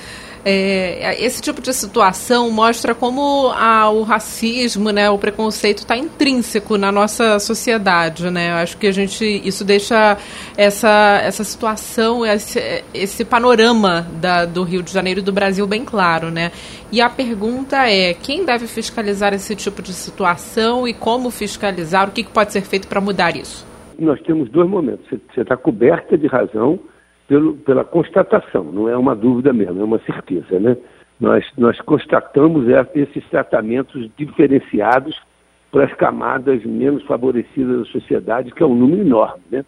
É, 0.46 1.15
esse 1.24 1.41
tipo 1.41 1.62
de 1.62 1.74
situação 1.74 2.50
mostra 2.50 2.96
como 2.96 3.50
a, 3.50 3.89
o 3.89 4.03
racismo, 4.03 4.89
né, 4.91 5.10
o 5.10 5.17
preconceito 5.17 5.79
está 5.79 5.98
intrínseco 5.98 6.77
na 6.77 6.91
nossa 6.91 7.39
sociedade, 7.39 8.29
né? 8.29 8.51
Eu 8.51 8.55
acho 8.55 8.77
que 8.77 8.88
a 8.88 8.91
gente 8.91 9.25
isso 9.46 9.65
deixa 9.65 10.17
essa, 10.58 11.22
essa 11.24 11.43
situação, 11.43 12.25
esse, 12.25 12.84
esse 12.93 13.25
panorama 13.25 14.08
da, 14.22 14.46
do 14.46 14.63
Rio 14.63 14.81
de 14.81 14.91
Janeiro 14.91 15.19
e 15.19 15.24
do 15.24 15.31
Brasil 15.31 15.67
bem 15.67 15.84
claro, 15.84 16.31
né? 16.31 16.51
E 16.91 17.01
a 17.01 17.10
pergunta 17.10 17.88
é 17.88 18.13
quem 18.13 18.46
deve 18.46 18.65
fiscalizar 18.65 19.34
esse 19.34 19.55
tipo 19.55 19.81
de 19.81 19.93
situação 19.93 20.88
e 20.88 20.93
como 20.93 21.29
fiscalizar? 21.29 22.08
O 22.08 22.12
que, 22.12 22.24
que 22.24 22.31
pode 22.31 22.51
ser 22.51 22.62
feito 22.62 22.88
para 22.88 23.01
mudar 23.01 23.36
isso? 23.36 23.67
Nós 24.00 24.22
temos 24.22 24.50
dois 24.50 24.69
momentos. 24.69 25.05
Você 25.10 25.41
está 25.41 25.58
coberta 25.58 26.17
de 26.17 26.27
razão 26.27 26.79
pelo, 27.29 27.53
pela 27.57 27.86
constatação, 27.86 28.63
não 28.63 28.89
é 28.89 28.98
uma 28.98 29.15
dúvida 29.15 29.53
mesmo, 29.53 29.79
é 29.79 29.83
uma 29.83 30.00
certeza, 30.00 30.59
né? 30.59 30.75
Nós, 31.19 31.45
nós 31.57 31.79
constatamos 31.81 32.65
esses 32.95 33.24
tratamentos 33.29 34.09
diferenciados 34.17 35.15
para 35.71 35.86
as 35.86 35.93
camadas 35.93 36.65
menos 36.65 37.03
favorecidas 37.03 37.79
da 37.79 37.86
sociedade, 37.86 38.51
que 38.51 38.63
é 38.63 38.65
um 38.65 38.74
número 38.74 39.01
enorme, 39.01 39.43
né? 39.51 39.63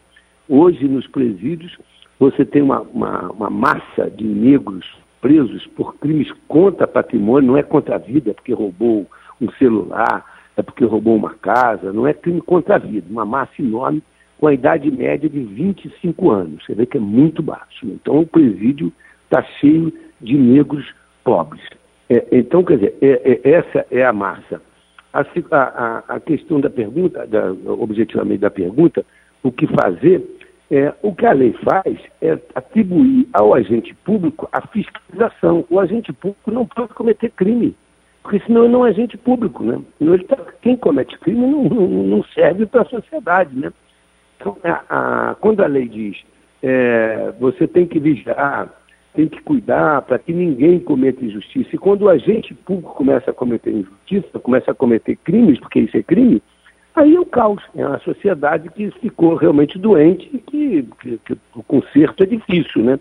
Hoje, 0.50 0.88
nos 0.88 1.06
presídios, 1.08 1.77
você 2.20 2.44
tem 2.44 2.63
uma, 2.63 2.82
uma, 2.82 3.32
uma 3.32 3.50
massa 3.50 4.10
de 4.10 4.24
negros 4.24 4.86
presos 5.22 5.68
por 5.68 5.96
crimes 5.98 6.32
contra 6.48 6.88
patrimônio, 6.88 7.51
não 7.51 7.58
é 7.58 7.62
contra 7.62 7.96
a 7.96 8.00
vida, 8.00 8.32
é 8.32 8.34
porque 8.34 8.53
roubou 8.53 9.06
um 9.39 9.51
celular, 9.51 10.25
é 10.58 10.63
porque 10.63 10.84
roubou 10.84 11.15
uma 11.15 11.36
casa, 11.36 11.94
não 11.94 12.08
é 12.08 12.13
crime 12.13 12.41
contra 12.41 12.75
a 12.75 12.80
vida, 12.80 13.06
uma 13.08 13.25
massa 13.25 13.53
enorme 13.60 14.01
com 14.41 14.48
a 14.48 14.53
idade 14.55 14.89
média 14.89 15.29
de 15.29 15.39
25 15.39 16.31
anos. 16.31 16.65
Você 16.65 16.74
vê 16.74 16.88
que 16.88 16.98
é 16.98 17.00
muito 17.00 17.43
baixo. 17.43 17.86
Então 17.86 18.21
o 18.21 18.25
presídio 18.25 18.91
está 19.25 19.43
cheio 19.43 19.93
de 20.19 20.36
negros 20.36 20.83
pobres. 21.24 21.62
É, 22.10 22.25
então, 22.31 22.63
quer 22.63 22.77
dizer, 22.77 22.98
é, 23.03 23.39
é, 23.43 23.51
essa 23.51 23.86
é 23.91 24.03
a 24.03 24.12
massa. 24.12 24.60
A, 25.13 25.21
a, 25.51 26.03
a 26.15 26.19
questão 26.19 26.60
da 26.60 26.71
pergunta, 26.71 27.27
da, 27.27 27.51
objetivamente 27.71 28.39
da 28.39 28.50
pergunta, 28.50 29.05
o 29.43 29.51
que 29.51 29.67
fazer, 29.67 30.25
é, 30.71 30.91
o 31.03 31.13
que 31.13 31.25
a 31.27 31.33
lei 31.33 31.53
faz 31.63 32.00
é 32.19 32.31
atribuir 32.55 33.27
ao 33.33 33.53
agente 33.53 33.93
público 34.03 34.50
a 34.51 34.65
fiscalização. 34.67 35.65
O 35.69 35.79
agente 35.79 36.12
público 36.13 36.50
não 36.50 36.65
pode 36.65 36.95
cometer 36.95 37.29
crime, 37.29 37.75
porque 38.24 38.39
senão 38.39 38.63
ele 38.63 38.74
não 38.74 38.88
é 38.88 38.89
agente 38.89 39.17
público, 39.19 39.63
né? 39.63 39.79
Tá, 40.27 40.38
quem 40.63 40.75
comete 40.75 41.19
crime 41.19 41.45
não, 41.45 41.63
não, 41.65 41.88
não 41.88 42.24
serve 42.33 42.65
para 42.65 42.81
a 42.81 42.86
sociedade, 42.86 43.55
né? 43.55 43.71
Então, 44.41 44.57
a, 44.63 45.29
a, 45.29 45.36
quando 45.36 45.62
a 45.62 45.67
lei 45.67 45.88
diz 45.88 46.17
é, 46.63 47.31
você 47.39 47.67
tem 47.67 47.86
que 47.86 48.00
vigiar, 48.00 48.69
tem 49.13 49.27
que 49.27 49.41
cuidar 49.41 50.01
para 50.01 50.17
que 50.17 50.33
ninguém 50.33 50.79
cometa 50.79 51.24
injustiça, 51.24 51.69
e 51.74 51.77
quando 51.77 52.03
o 52.03 52.10
agente 52.10 52.53
público 52.53 52.95
começa 52.95 53.31
a 53.31 53.33
cometer 53.33 53.71
injustiça, 53.71 54.39
começa 54.39 54.71
a 54.71 54.75
cometer 54.75 55.15
crimes, 55.17 55.60
porque 55.60 55.81
isso 55.81 55.98
é 55.98 56.03
crime, 56.03 56.41
aí 56.95 57.15
é 57.15 57.19
o 57.19 57.25
caos. 57.25 57.62
É 57.75 57.86
uma 57.86 58.00
sociedade 58.00 58.69
que 58.69 58.89
ficou 59.00 59.36
realmente 59.36 59.77
doente 59.77 60.29
e 60.33 60.39
que, 60.39 60.88
que, 61.01 61.17
que 61.25 61.38
o 61.55 61.63
conserto 61.63 62.24
é 62.24 62.25
difícil, 62.25 62.83
né? 62.83 63.00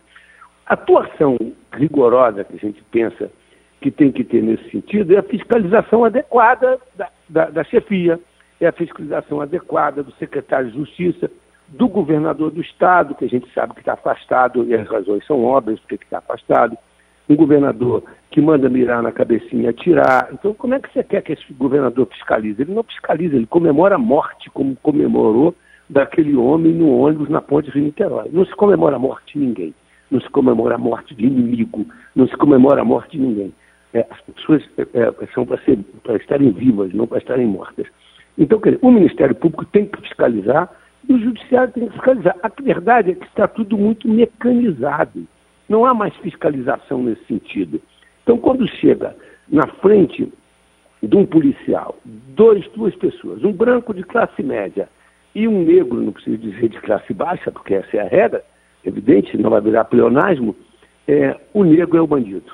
A 0.67 0.75
atuação 0.75 1.37
rigorosa 1.73 2.45
que 2.45 2.55
a 2.55 2.59
gente 2.59 2.83
pensa 2.91 3.31
que 3.81 3.91
tem 3.91 4.13
que 4.13 4.23
ter 4.23 4.43
nesse 4.43 4.71
sentido 4.71 5.15
é 5.15 5.19
a 5.19 5.23
fiscalização 5.23 6.05
adequada 6.05 6.79
da, 6.97 7.09
da, 7.29 7.51
da 7.51 7.65
chefia, 7.65 8.21
é 8.61 8.67
a 8.67 8.73
fiscalização 8.73 9.41
adequada 9.41 10.03
do 10.03 10.13
secretário 10.13 10.71
de 10.71 10.77
Justiça, 10.77 11.31
do 11.69 11.89
governador 11.89 12.51
do 12.51 12.61
Estado, 12.61 13.15
que 13.15 13.25
a 13.25 13.29
gente 13.29 13.51
sabe 13.55 13.75
que 13.75 13.81
está 13.81 13.95
afastado, 13.95 14.65
e 14.65 14.75
as 14.75 14.87
razões 14.89 15.25
são 15.27 15.45
óbvias 15.45 15.81
porque 15.81 15.95
está 15.95 16.19
afastado, 16.19 16.77
um 17.29 17.37
governador 17.37 18.03
que 18.31 18.41
manda 18.41 18.69
mirar 18.69 19.03
na 19.03 19.13
cabecinha 19.13 19.65
e 19.65 19.69
atirar. 19.69 20.29
Então, 20.33 20.53
como 20.53 20.75
é 20.75 20.81
que 20.81 20.93
você 20.93 21.03
quer 21.05 21.23
que 21.23 21.33
esse 21.33 21.53
governador 21.53 22.07
fiscalize? 22.07 22.61
Ele 22.61 22.75
não 22.75 22.83
fiscaliza, 22.83 23.37
ele 23.37 23.47
comemora 23.47 23.95
a 23.95 23.99
morte, 23.99 24.51
como 24.51 24.77
comemorou 24.77 25.55
daquele 25.89 26.37
homem 26.37 26.73
no 26.73 26.91
ônibus 26.99 27.29
na 27.29 27.41
ponte 27.41 27.71
de 27.71 27.81
Niterói. 27.81 28.29
Não 28.33 28.45
se 28.45 28.55
comemora 28.55 28.97
a 28.97 28.99
morte 28.99 29.39
de 29.39 29.45
ninguém, 29.45 29.75
não 30.11 30.21
se 30.21 30.29
comemora 30.29 30.75
a 30.75 30.79
morte 30.79 31.15
de 31.15 31.25
inimigo, 31.25 31.87
não 32.17 32.27
se 32.27 32.37
comemora 32.37 32.83
a 32.83 32.85
morte 32.85 33.17
de 33.17 33.23
ninguém. 33.23 33.55
É, 33.95 34.07
as 34.11 34.21
pessoas 34.21 34.63
é, 34.77 34.83
é 34.83 35.27
são 35.35 35.47
para 35.47 36.17
estarem 36.17 36.51
vivas, 36.51 36.93
não 36.93 37.07
para 37.07 37.19
estarem 37.19 37.47
mortas. 37.47 37.87
Então, 38.39 38.61
quer 38.61 38.71
dizer, 38.71 38.87
o 38.87 38.91
Ministério 38.91 39.35
Público 39.35 39.65
tem 39.67 39.87
que 39.87 40.01
fiscalizar 40.01 40.71
e 41.09 41.13
o 41.13 41.19
Judiciário 41.19 41.73
tem 41.73 41.87
que 41.87 41.93
fiscalizar. 41.93 42.37
A 42.43 42.51
verdade 42.63 43.13
é 43.13 43.15
que 43.15 43.27
está 43.27 43.49
tudo 43.49 43.77
muito 43.77 44.09
mecanizado. 44.09 45.27
Não 45.69 45.85
há 45.85 45.95
mais 45.95 46.15
fiscalização 46.17 47.03
nesse 47.03 47.25
sentido. 47.27 47.81
Então, 48.23 48.39
quando 48.39 48.67
chega 48.69 49.17
na 49.49 49.67
frente 49.67 50.33
de 51.03 51.17
um 51.17 51.25
policial, 51.25 51.99
dois, 52.05 52.67
duas 52.77 52.95
pessoas, 52.97 53.43
um 53.43 53.53
branco 53.53 53.95
de 53.95 54.03
classe 54.03 54.43
média 54.43 54.89
e 55.35 55.49
um 55.49 55.63
negro, 55.65 56.01
não 56.01 56.13
preciso 56.13 56.39
dizer 56.39 56.69
de 56.69 56.81
classe 56.81 57.13
baixa, 57.15 57.51
porque 57.51 57.75
essa 57.75 57.97
é 57.97 58.01
a 58.01 58.09
regra, 58.09 58.45
evidente, 58.85 59.37
não 59.39 59.51
vai 59.51 59.61
virar 59.61 59.85
pleonasmo, 59.85 60.55
é, 61.09 61.37
o 61.53 61.65
negro 61.65 61.97
é 61.97 62.01
o 62.01 62.07
bandido. 62.07 62.53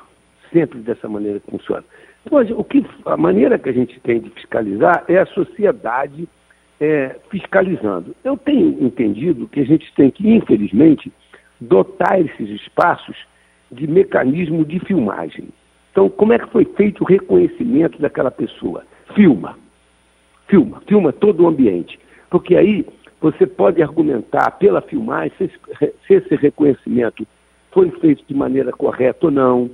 Sempre 0.52 0.78
dessa 0.78 1.09
maneira 1.09 1.40
que 1.40 1.50
funciona. 1.50 1.85
Pois, 2.28 2.50
o 2.50 2.64
que, 2.64 2.85
a 3.04 3.16
maneira 3.16 3.59
que 3.59 3.68
a 3.68 3.73
gente 3.73 3.99
tem 4.00 4.21
de 4.21 4.30
fiscalizar 4.30 5.04
é 5.09 5.18
a 5.18 5.26
sociedade 5.26 6.28
é, 6.80 7.16
fiscalizando. 7.30 8.14
Eu 8.25 8.37
tenho 8.37 8.85
entendido 8.85 9.47
que 9.49 9.61
a 9.61 9.64
gente 9.64 9.92
tem 9.95 10.11
que, 10.11 10.28
infelizmente, 10.28 11.12
dotar 11.61 12.21
esses 12.21 12.49
espaços 12.61 13.16
de 13.71 13.87
mecanismo 13.87 14.64
de 14.64 14.80
filmagem. 14.80 15.49
Então, 15.92 16.11
como 16.11 16.33
é 16.33 16.38
que 16.38 16.49
foi 16.49 16.64
feito 16.76 17.02
o 17.02 17.06
reconhecimento 17.06 18.00
daquela 18.00 18.30
pessoa? 18.30 18.85
Filma. 19.14 19.56
Filma. 20.49 20.83
Filma 20.87 21.12
todo 21.12 21.45
o 21.45 21.49
ambiente. 21.49 21.99
Porque 22.28 22.56
aí 22.56 22.85
você 23.21 23.47
pode 23.47 23.80
argumentar 23.83 24.50
pela 24.59 24.83
filmagem 24.83 25.33
se 25.38 26.14
esse 26.14 26.35
reconhecimento 26.35 27.26
foi 27.71 27.90
feito 27.92 28.25
de 28.26 28.35
maneira 28.35 28.73
correta 28.73 29.26
ou 29.26 29.30
não 29.30 29.71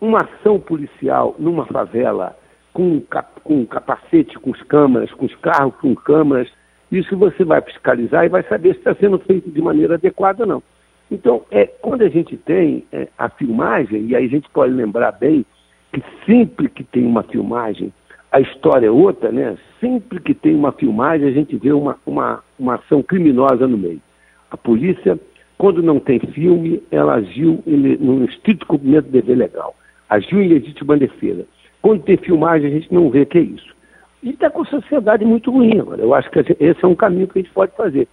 uma 0.00 0.18
ação 0.18 0.60
policial 0.60 1.34
numa 1.38 1.66
favela 1.66 2.36
com, 2.72 3.02
com 3.42 3.66
capacete, 3.66 4.38
com 4.38 4.54
as 4.54 4.62
câmeras, 4.62 5.12
com 5.12 5.26
os 5.26 5.34
carros 5.36 5.74
com 5.80 5.94
câmeras, 5.94 6.48
isso 6.90 7.16
você 7.16 7.44
vai 7.44 7.60
fiscalizar 7.60 8.24
e 8.24 8.28
vai 8.28 8.42
saber 8.44 8.74
se 8.74 8.78
está 8.78 8.94
sendo 8.94 9.18
feito 9.18 9.50
de 9.50 9.60
maneira 9.60 9.94
adequada 9.94 10.44
ou 10.44 10.48
não. 10.48 10.62
Então, 11.10 11.42
é, 11.50 11.66
quando 11.66 12.02
a 12.02 12.08
gente 12.08 12.36
tem 12.36 12.84
é, 12.92 13.08
a 13.18 13.28
filmagem, 13.28 14.06
e 14.06 14.14
aí 14.14 14.26
a 14.26 14.28
gente 14.28 14.48
pode 14.50 14.72
lembrar 14.72 15.12
bem 15.12 15.44
que 15.92 16.02
sempre 16.24 16.68
que 16.68 16.84
tem 16.84 17.04
uma 17.04 17.22
filmagem, 17.22 17.92
a 18.30 18.40
história 18.40 18.86
é 18.86 18.90
outra, 18.90 19.32
né? 19.32 19.56
Sempre 19.80 20.20
que 20.20 20.34
tem 20.34 20.54
uma 20.54 20.70
filmagem, 20.70 21.26
a 21.26 21.32
gente 21.32 21.56
vê 21.56 21.72
uma, 21.72 21.96
uma, 22.04 22.42
uma 22.58 22.74
ação 22.74 23.02
criminosa 23.02 23.66
no 23.66 23.78
meio. 23.78 24.02
A 24.50 24.56
polícia, 24.56 25.18
quando 25.56 25.82
não 25.82 25.98
tem 25.98 26.20
filme, 26.20 26.82
ela 26.90 27.14
agiu 27.14 27.62
no 27.66 28.24
estrito 28.26 28.66
cumprimento 28.66 29.06
do 29.06 29.12
dever 29.12 29.36
legal 29.36 29.74
agiu 30.08 30.40
em 30.40 30.48
legítima 30.48 30.96
defesa. 30.96 31.46
Quando 31.82 32.02
tem 32.02 32.16
filmagem, 32.16 32.68
a 32.68 32.74
gente 32.74 32.92
não 32.92 33.10
vê 33.10 33.24
que 33.24 33.38
é 33.38 33.42
isso. 33.42 33.76
E 34.22 34.30
está 34.30 34.50
com 34.50 34.62
a 34.62 34.66
sociedade 34.66 35.24
muito 35.24 35.50
ruim 35.50 35.78
agora. 35.78 36.02
Eu 36.02 36.14
acho 36.14 36.30
que 36.30 36.38
esse 36.58 36.84
é 36.84 36.88
um 36.88 36.94
caminho 36.94 37.28
que 37.28 37.38
a 37.38 37.42
gente 37.42 37.52
pode 37.52 37.72
fazer. 37.76 38.08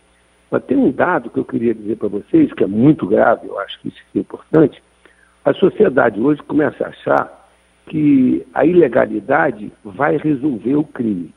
Mas 0.51 0.63
tem 0.65 0.77
um 0.77 0.91
dado 0.91 1.29
que 1.29 1.39
eu 1.39 1.45
queria 1.45 1.73
dizer 1.73 1.97
para 1.97 2.07
vocês, 2.07 2.53
que 2.53 2.63
é 2.63 2.67
muito 2.67 3.07
grave, 3.07 3.47
eu 3.47 3.59
acho 3.59 3.79
que 3.81 3.87
isso 3.87 3.97
é 4.15 4.19
importante. 4.19 4.81
A 5.43 5.53
sociedade 5.53 6.19
hoje 6.19 6.41
começa 6.43 6.85
a 6.85 6.89
achar 6.89 7.49
que 7.87 8.45
a 8.53 8.65
ilegalidade 8.65 9.71
vai 9.83 10.17
resolver 10.17 10.75
o 10.75 10.83
crime. 10.83 11.33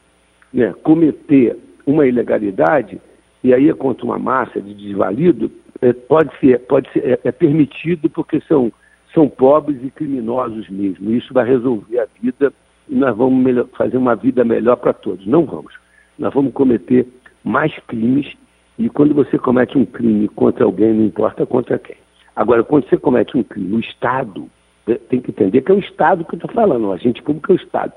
Né? 0.52 0.74
Cometer 0.82 1.56
uma 1.86 2.06
ilegalidade, 2.06 3.00
e 3.42 3.54
aí 3.54 3.68
é 3.68 3.74
contra 3.74 4.04
uma 4.04 4.18
massa 4.18 4.60
de 4.60 4.74
desvalido, 4.74 5.50
é, 5.80 5.92
pode 5.92 6.30
ser, 6.38 6.58
pode 6.60 6.90
ser 6.92 7.04
é, 7.04 7.20
é 7.24 7.32
permitido 7.32 8.10
porque 8.10 8.40
são 8.42 8.72
são 9.18 9.28
pobres 9.28 9.82
e 9.82 9.90
criminosos 9.90 10.68
mesmo. 10.68 11.10
Isso 11.10 11.34
vai 11.34 11.44
resolver 11.44 11.98
a 11.98 12.06
vida 12.22 12.52
e 12.88 12.94
nós 12.94 13.16
vamos 13.16 13.42
melhor, 13.42 13.66
fazer 13.76 13.96
uma 13.96 14.14
vida 14.14 14.44
melhor 14.44 14.76
para 14.76 14.92
todos. 14.92 15.26
Não 15.26 15.44
vamos. 15.44 15.74
Nós 16.16 16.32
vamos 16.32 16.52
cometer 16.52 17.04
mais 17.42 17.76
crimes 17.88 18.32
e 18.78 18.88
quando 18.88 19.12
você 19.12 19.36
comete 19.36 19.76
um 19.76 19.84
crime 19.84 20.28
contra 20.28 20.64
alguém, 20.64 20.94
não 20.94 21.04
importa 21.04 21.44
contra 21.44 21.80
quem. 21.80 21.96
Agora, 22.36 22.62
quando 22.62 22.88
você 22.88 22.96
comete 22.96 23.36
um 23.36 23.42
crime, 23.42 23.74
o 23.74 23.80
Estado 23.80 24.48
né, 24.86 24.94
tem 25.08 25.20
que 25.20 25.32
entender 25.32 25.62
que 25.62 25.72
é 25.72 25.74
o 25.74 25.80
Estado 25.80 26.24
que 26.24 26.36
eu 26.36 26.38
estou 26.38 26.52
falando, 26.52 26.86
o 26.86 26.92
agente 26.92 27.20
público 27.20 27.50
é 27.50 27.56
o 27.56 27.60
Estado. 27.60 27.92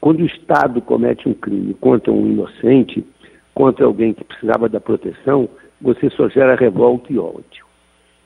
Quando 0.00 0.22
o 0.22 0.26
Estado 0.26 0.80
comete 0.80 1.28
um 1.28 1.34
crime 1.34 1.72
contra 1.74 2.12
um 2.12 2.26
inocente, 2.26 3.06
contra 3.54 3.86
alguém 3.86 4.12
que 4.12 4.24
precisava 4.24 4.68
da 4.68 4.80
proteção, 4.80 5.48
você 5.80 6.10
só 6.10 6.28
gera 6.28 6.56
revolta 6.56 7.12
e 7.12 7.18
ódio 7.18 7.63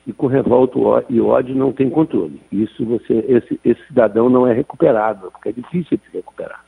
e 0.07 0.13
com 0.13 0.27
revolta 0.27 1.05
e 1.09 1.19
ódio 1.21 1.55
não 1.55 1.71
tem 1.71 1.89
controle. 1.89 2.41
Isso 2.51 2.85
você, 2.85 3.25
esse, 3.27 3.59
esse 3.63 3.87
cidadão 3.87 4.29
não 4.29 4.47
é 4.47 4.53
recuperado, 4.53 5.31
porque 5.31 5.49
é 5.49 5.51
difícil 5.51 5.97
de 5.97 6.17
recuperar. 6.17 6.63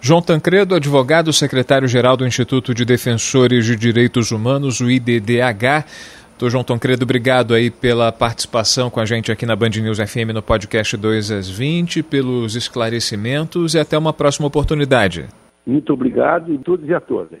João 0.00 0.20
Tancredo, 0.20 0.74
advogado, 0.74 1.32
secretário-geral 1.32 2.16
do 2.16 2.26
Instituto 2.26 2.74
de 2.74 2.84
Defensores 2.84 3.64
de 3.64 3.74
Direitos 3.74 4.32
Humanos, 4.32 4.80
o 4.80 4.90
IDDH. 4.90 5.86
Doutor 6.32 6.50
João 6.50 6.64
Tancredo, 6.64 7.04
obrigado 7.04 7.54
aí 7.54 7.70
pela 7.70 8.12
participação 8.12 8.90
com 8.90 9.00
a 9.00 9.06
gente 9.06 9.32
aqui 9.32 9.46
na 9.46 9.56
Band 9.56 9.70
News 9.70 9.98
FM 9.98 10.34
no 10.34 10.42
podcast 10.42 10.96
2 10.96 11.30
às 11.30 11.48
20, 11.48 12.02
pelos 12.02 12.54
esclarecimentos 12.54 13.74
e 13.74 13.78
até 13.78 13.96
uma 13.96 14.12
próxima 14.12 14.46
oportunidade. 14.46 15.26
Muito 15.64 15.92
obrigado 15.92 16.52
a 16.52 16.58
todos 16.58 16.86
e 16.88 16.92
a 16.92 17.00
todas. 17.00 17.40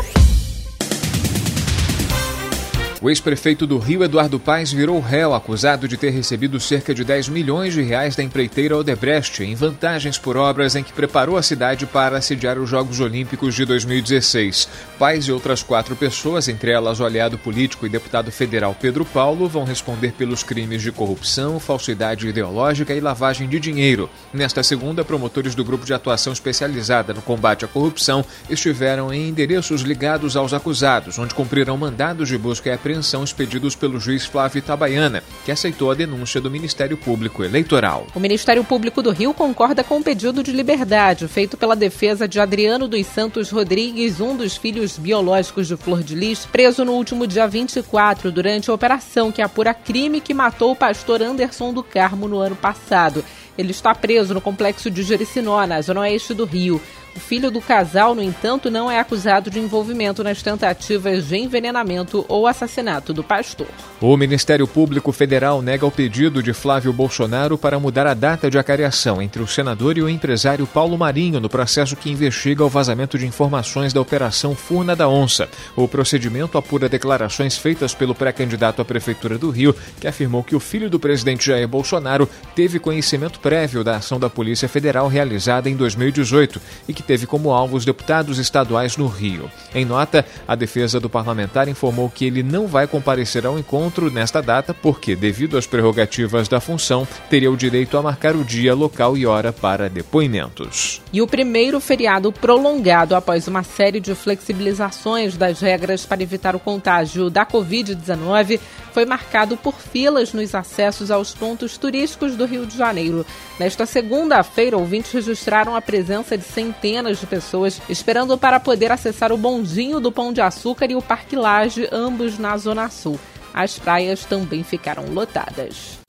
O 3.03 3.09
ex-prefeito 3.09 3.65
do 3.65 3.79
Rio, 3.79 4.03
Eduardo 4.03 4.39
Paes, 4.39 4.71
virou 4.71 4.99
réu 4.99 5.33
acusado 5.33 5.87
de 5.87 5.97
ter 5.97 6.11
recebido 6.11 6.59
cerca 6.59 6.93
de 6.93 7.03
10 7.03 7.29
milhões 7.29 7.73
de 7.73 7.81
reais 7.81 8.15
da 8.15 8.21
empreiteira 8.21 8.77
Odebrecht 8.77 9.43
em 9.43 9.55
vantagens 9.55 10.19
por 10.19 10.37
obras 10.37 10.75
em 10.75 10.83
que 10.83 10.93
preparou 10.93 11.35
a 11.35 11.41
cidade 11.41 11.87
para 11.87 12.21
sediar 12.21 12.59
os 12.59 12.69
Jogos 12.69 12.99
Olímpicos 12.99 13.55
de 13.55 13.65
2016. 13.65 14.69
Paes 14.99 15.25
e 15.25 15.31
outras 15.31 15.63
quatro 15.63 15.95
pessoas, 15.95 16.47
entre 16.47 16.69
elas 16.69 16.99
o 16.99 17.03
aliado 17.03 17.39
político 17.39 17.87
e 17.87 17.89
deputado 17.89 18.31
federal 18.31 18.77
Pedro 18.79 19.03
Paulo, 19.03 19.49
vão 19.49 19.63
responder 19.63 20.11
pelos 20.11 20.43
crimes 20.43 20.83
de 20.83 20.91
corrupção, 20.91 21.59
falsidade 21.59 22.27
ideológica 22.27 22.93
e 22.93 22.99
lavagem 22.99 23.49
de 23.49 23.59
dinheiro. 23.59 24.11
Nesta 24.31 24.61
segunda, 24.61 25.03
promotores 25.03 25.55
do 25.55 25.65
Grupo 25.65 25.87
de 25.87 25.93
Atuação 25.95 26.33
Especializada 26.33 27.15
no 27.15 27.21
Combate 27.23 27.65
à 27.65 27.67
Corrupção 27.67 28.23
estiveram 28.47 29.11
em 29.11 29.27
endereços 29.27 29.81
ligados 29.81 30.37
aos 30.37 30.53
acusados, 30.53 31.17
onde 31.17 31.33
cumpriram 31.33 31.75
mandados 31.75 32.29
de 32.29 32.37
busca 32.37 32.69
e 32.69 32.71
apreensão 32.71 32.90
apreensão 32.91 33.23
expedidos 33.23 33.73
pelo 33.73 33.99
juiz 33.99 34.25
Flávio 34.25 34.59
Itabaiana, 34.59 35.23
que 35.45 35.51
aceitou 35.51 35.89
a 35.89 35.95
denúncia 35.95 36.41
do 36.41 36.51
Ministério 36.51 36.97
Público 36.97 37.41
Eleitoral. 37.41 38.05
O 38.13 38.19
Ministério 38.19 38.65
Público 38.65 39.01
do 39.01 39.11
Rio 39.11 39.33
concorda 39.33 39.81
com 39.81 39.99
o 39.99 40.03
pedido 40.03 40.43
de 40.43 40.51
liberdade 40.51 41.27
feito 41.29 41.55
pela 41.55 41.75
defesa 41.75 42.27
de 42.27 42.39
Adriano 42.39 42.89
dos 42.89 43.07
Santos 43.07 43.49
Rodrigues, 43.49 44.19
um 44.19 44.35
dos 44.35 44.57
filhos 44.57 44.97
biológicos 44.97 45.67
de 45.67 45.77
Flor 45.77 46.03
de 46.03 46.15
Lis, 46.15 46.45
preso 46.45 46.83
no 46.83 46.91
último 46.91 47.25
dia 47.25 47.47
24 47.47 48.29
durante 48.29 48.69
a 48.69 48.73
operação 48.73 49.31
que 49.31 49.41
apura 49.41 49.73
crime 49.73 50.19
que 50.19 50.33
matou 50.33 50.71
o 50.71 50.75
pastor 50.75 51.21
Anderson 51.21 51.73
do 51.73 51.81
Carmo 51.81 52.27
no 52.27 52.39
ano 52.39 52.57
passado. 52.57 53.23
Ele 53.57 53.71
está 53.71 53.93
preso 53.93 54.33
no 54.33 54.41
complexo 54.41 54.89
de 54.89 55.03
Jericinó, 55.03 55.65
na 55.65 55.81
zona 55.81 56.01
oeste 56.01 56.33
do 56.33 56.45
Rio. 56.45 56.81
O 57.15 57.19
filho 57.19 57.51
do 57.51 57.59
casal, 57.59 58.15
no 58.15 58.23
entanto, 58.23 58.71
não 58.71 58.89
é 58.89 58.99
acusado 58.99 59.49
de 59.49 59.59
envolvimento 59.59 60.23
nas 60.23 60.41
tentativas 60.41 61.27
de 61.27 61.37
envenenamento 61.37 62.25
ou 62.27 62.47
assassinato 62.47 63.13
do 63.13 63.23
pastor. 63.23 63.67
O 63.99 64.15
Ministério 64.15 64.65
Público 64.65 65.11
Federal 65.11 65.61
nega 65.61 65.85
o 65.85 65.91
pedido 65.91 66.41
de 66.41 66.53
Flávio 66.53 66.93
Bolsonaro 66.93 67.57
para 67.57 67.79
mudar 67.79 68.07
a 68.07 68.13
data 68.13 68.49
de 68.49 68.57
acariação 68.57 69.21
entre 69.21 69.43
o 69.43 69.47
senador 69.47 69.97
e 69.97 70.01
o 70.01 70.09
empresário 70.09 70.65
Paulo 70.65 70.97
Marinho 70.97 71.39
no 71.39 71.49
processo 71.49 71.95
que 71.95 72.09
investiga 72.09 72.63
o 72.63 72.69
vazamento 72.69 73.17
de 73.17 73.27
informações 73.27 73.91
da 73.91 73.99
Operação 73.99 74.55
Furna 74.55 74.95
da 74.95 75.07
Onça. 75.07 75.49
O 75.75 75.87
procedimento 75.87 76.57
apura 76.57 76.87
declarações 76.87 77.57
feitas 77.57 77.93
pelo 77.93 78.15
pré-candidato 78.15 78.81
à 78.81 78.85
Prefeitura 78.85 79.37
do 79.37 79.49
Rio, 79.49 79.75
que 79.99 80.07
afirmou 80.07 80.43
que 80.43 80.55
o 80.55 80.59
filho 80.59 80.89
do 80.89 80.99
presidente 80.99 81.45
Jair 81.45 81.67
Bolsonaro 81.67 82.27
teve 82.55 82.79
conhecimento 82.79 83.39
prévio 83.39 83.83
da 83.83 83.97
ação 83.97 84.19
da 84.19 84.29
Polícia 84.29 84.69
Federal 84.69 85.07
realizada 85.07 85.69
em 85.69 85.75
2018 85.75 86.61
e 86.87 86.93
que 86.93 87.00
que 87.01 87.07
teve 87.07 87.25
como 87.25 87.51
alvo 87.51 87.75
os 87.75 87.83
deputados 87.83 88.37
estaduais 88.37 88.95
no 88.95 89.07
Rio. 89.07 89.49
Em 89.73 89.83
nota, 89.83 90.25
a 90.47 90.55
defesa 90.55 90.99
do 90.99 91.09
parlamentar 91.09 91.67
informou 91.67 92.09
que 92.09 92.25
ele 92.25 92.43
não 92.43 92.67
vai 92.67 92.87
comparecer 92.87 93.45
ao 93.45 93.57
encontro 93.57 94.11
nesta 94.11 94.41
data 94.41 94.73
porque, 94.73 95.15
devido 95.15 95.57
às 95.57 95.65
prerrogativas 95.65 96.47
da 96.47 96.59
função, 96.59 97.07
teria 97.29 97.51
o 97.51 97.57
direito 97.57 97.97
a 97.97 98.01
marcar 98.01 98.35
o 98.35 98.43
dia, 98.43 98.75
local 98.75 99.17
e 99.17 99.25
hora 99.25 99.51
para 99.51 99.89
depoimentos. 99.89 101.01
E 101.11 101.21
o 101.21 101.27
primeiro 101.27 101.79
feriado 101.79 102.31
prolongado 102.31 103.15
após 103.15 103.47
uma 103.47 103.63
série 103.63 103.99
de 103.99 104.13
flexibilizações 104.13 105.35
das 105.35 105.59
regras 105.59 106.05
para 106.05 106.21
evitar 106.21 106.55
o 106.55 106.59
contágio 106.59 107.29
da 107.29 107.45
Covid-19 107.45 108.59
foi 108.93 109.05
marcado 109.05 109.57
por 109.57 109.73
filas 109.75 110.33
nos 110.33 110.53
acessos 110.53 111.09
aos 111.09 111.33
pontos 111.33 111.77
turísticos 111.77 112.35
do 112.35 112.45
Rio 112.45 112.65
de 112.65 112.77
Janeiro. 112.77 113.25
Nesta 113.59 113.85
segunda-feira, 113.85 114.77
ouvintes 114.77 115.11
registraram 115.11 115.75
a 115.75 115.81
presença 115.81 116.37
de 116.37 116.43
centenas 116.43 116.90
de 116.91 117.25
pessoas 117.25 117.81
esperando 117.87 118.37
para 118.37 118.59
poder 118.59 118.91
acessar 118.91 119.31
o 119.31 119.37
bondinho 119.37 120.01
do 120.01 120.11
Pão 120.11 120.33
de 120.33 120.41
Açúcar 120.41 120.91
e 120.91 120.95
o 120.95 121.01
Parque 121.01 121.37
Laje, 121.37 121.87
ambos 121.91 122.37
na 122.37 122.57
Zona 122.57 122.89
Sul. 122.89 123.17
As 123.53 123.79
praias 123.79 124.25
também 124.25 124.61
ficaram 124.63 125.05
lotadas. 125.05 125.99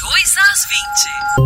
2 0.00 0.34
às 0.38 0.66
20. 1.36 1.40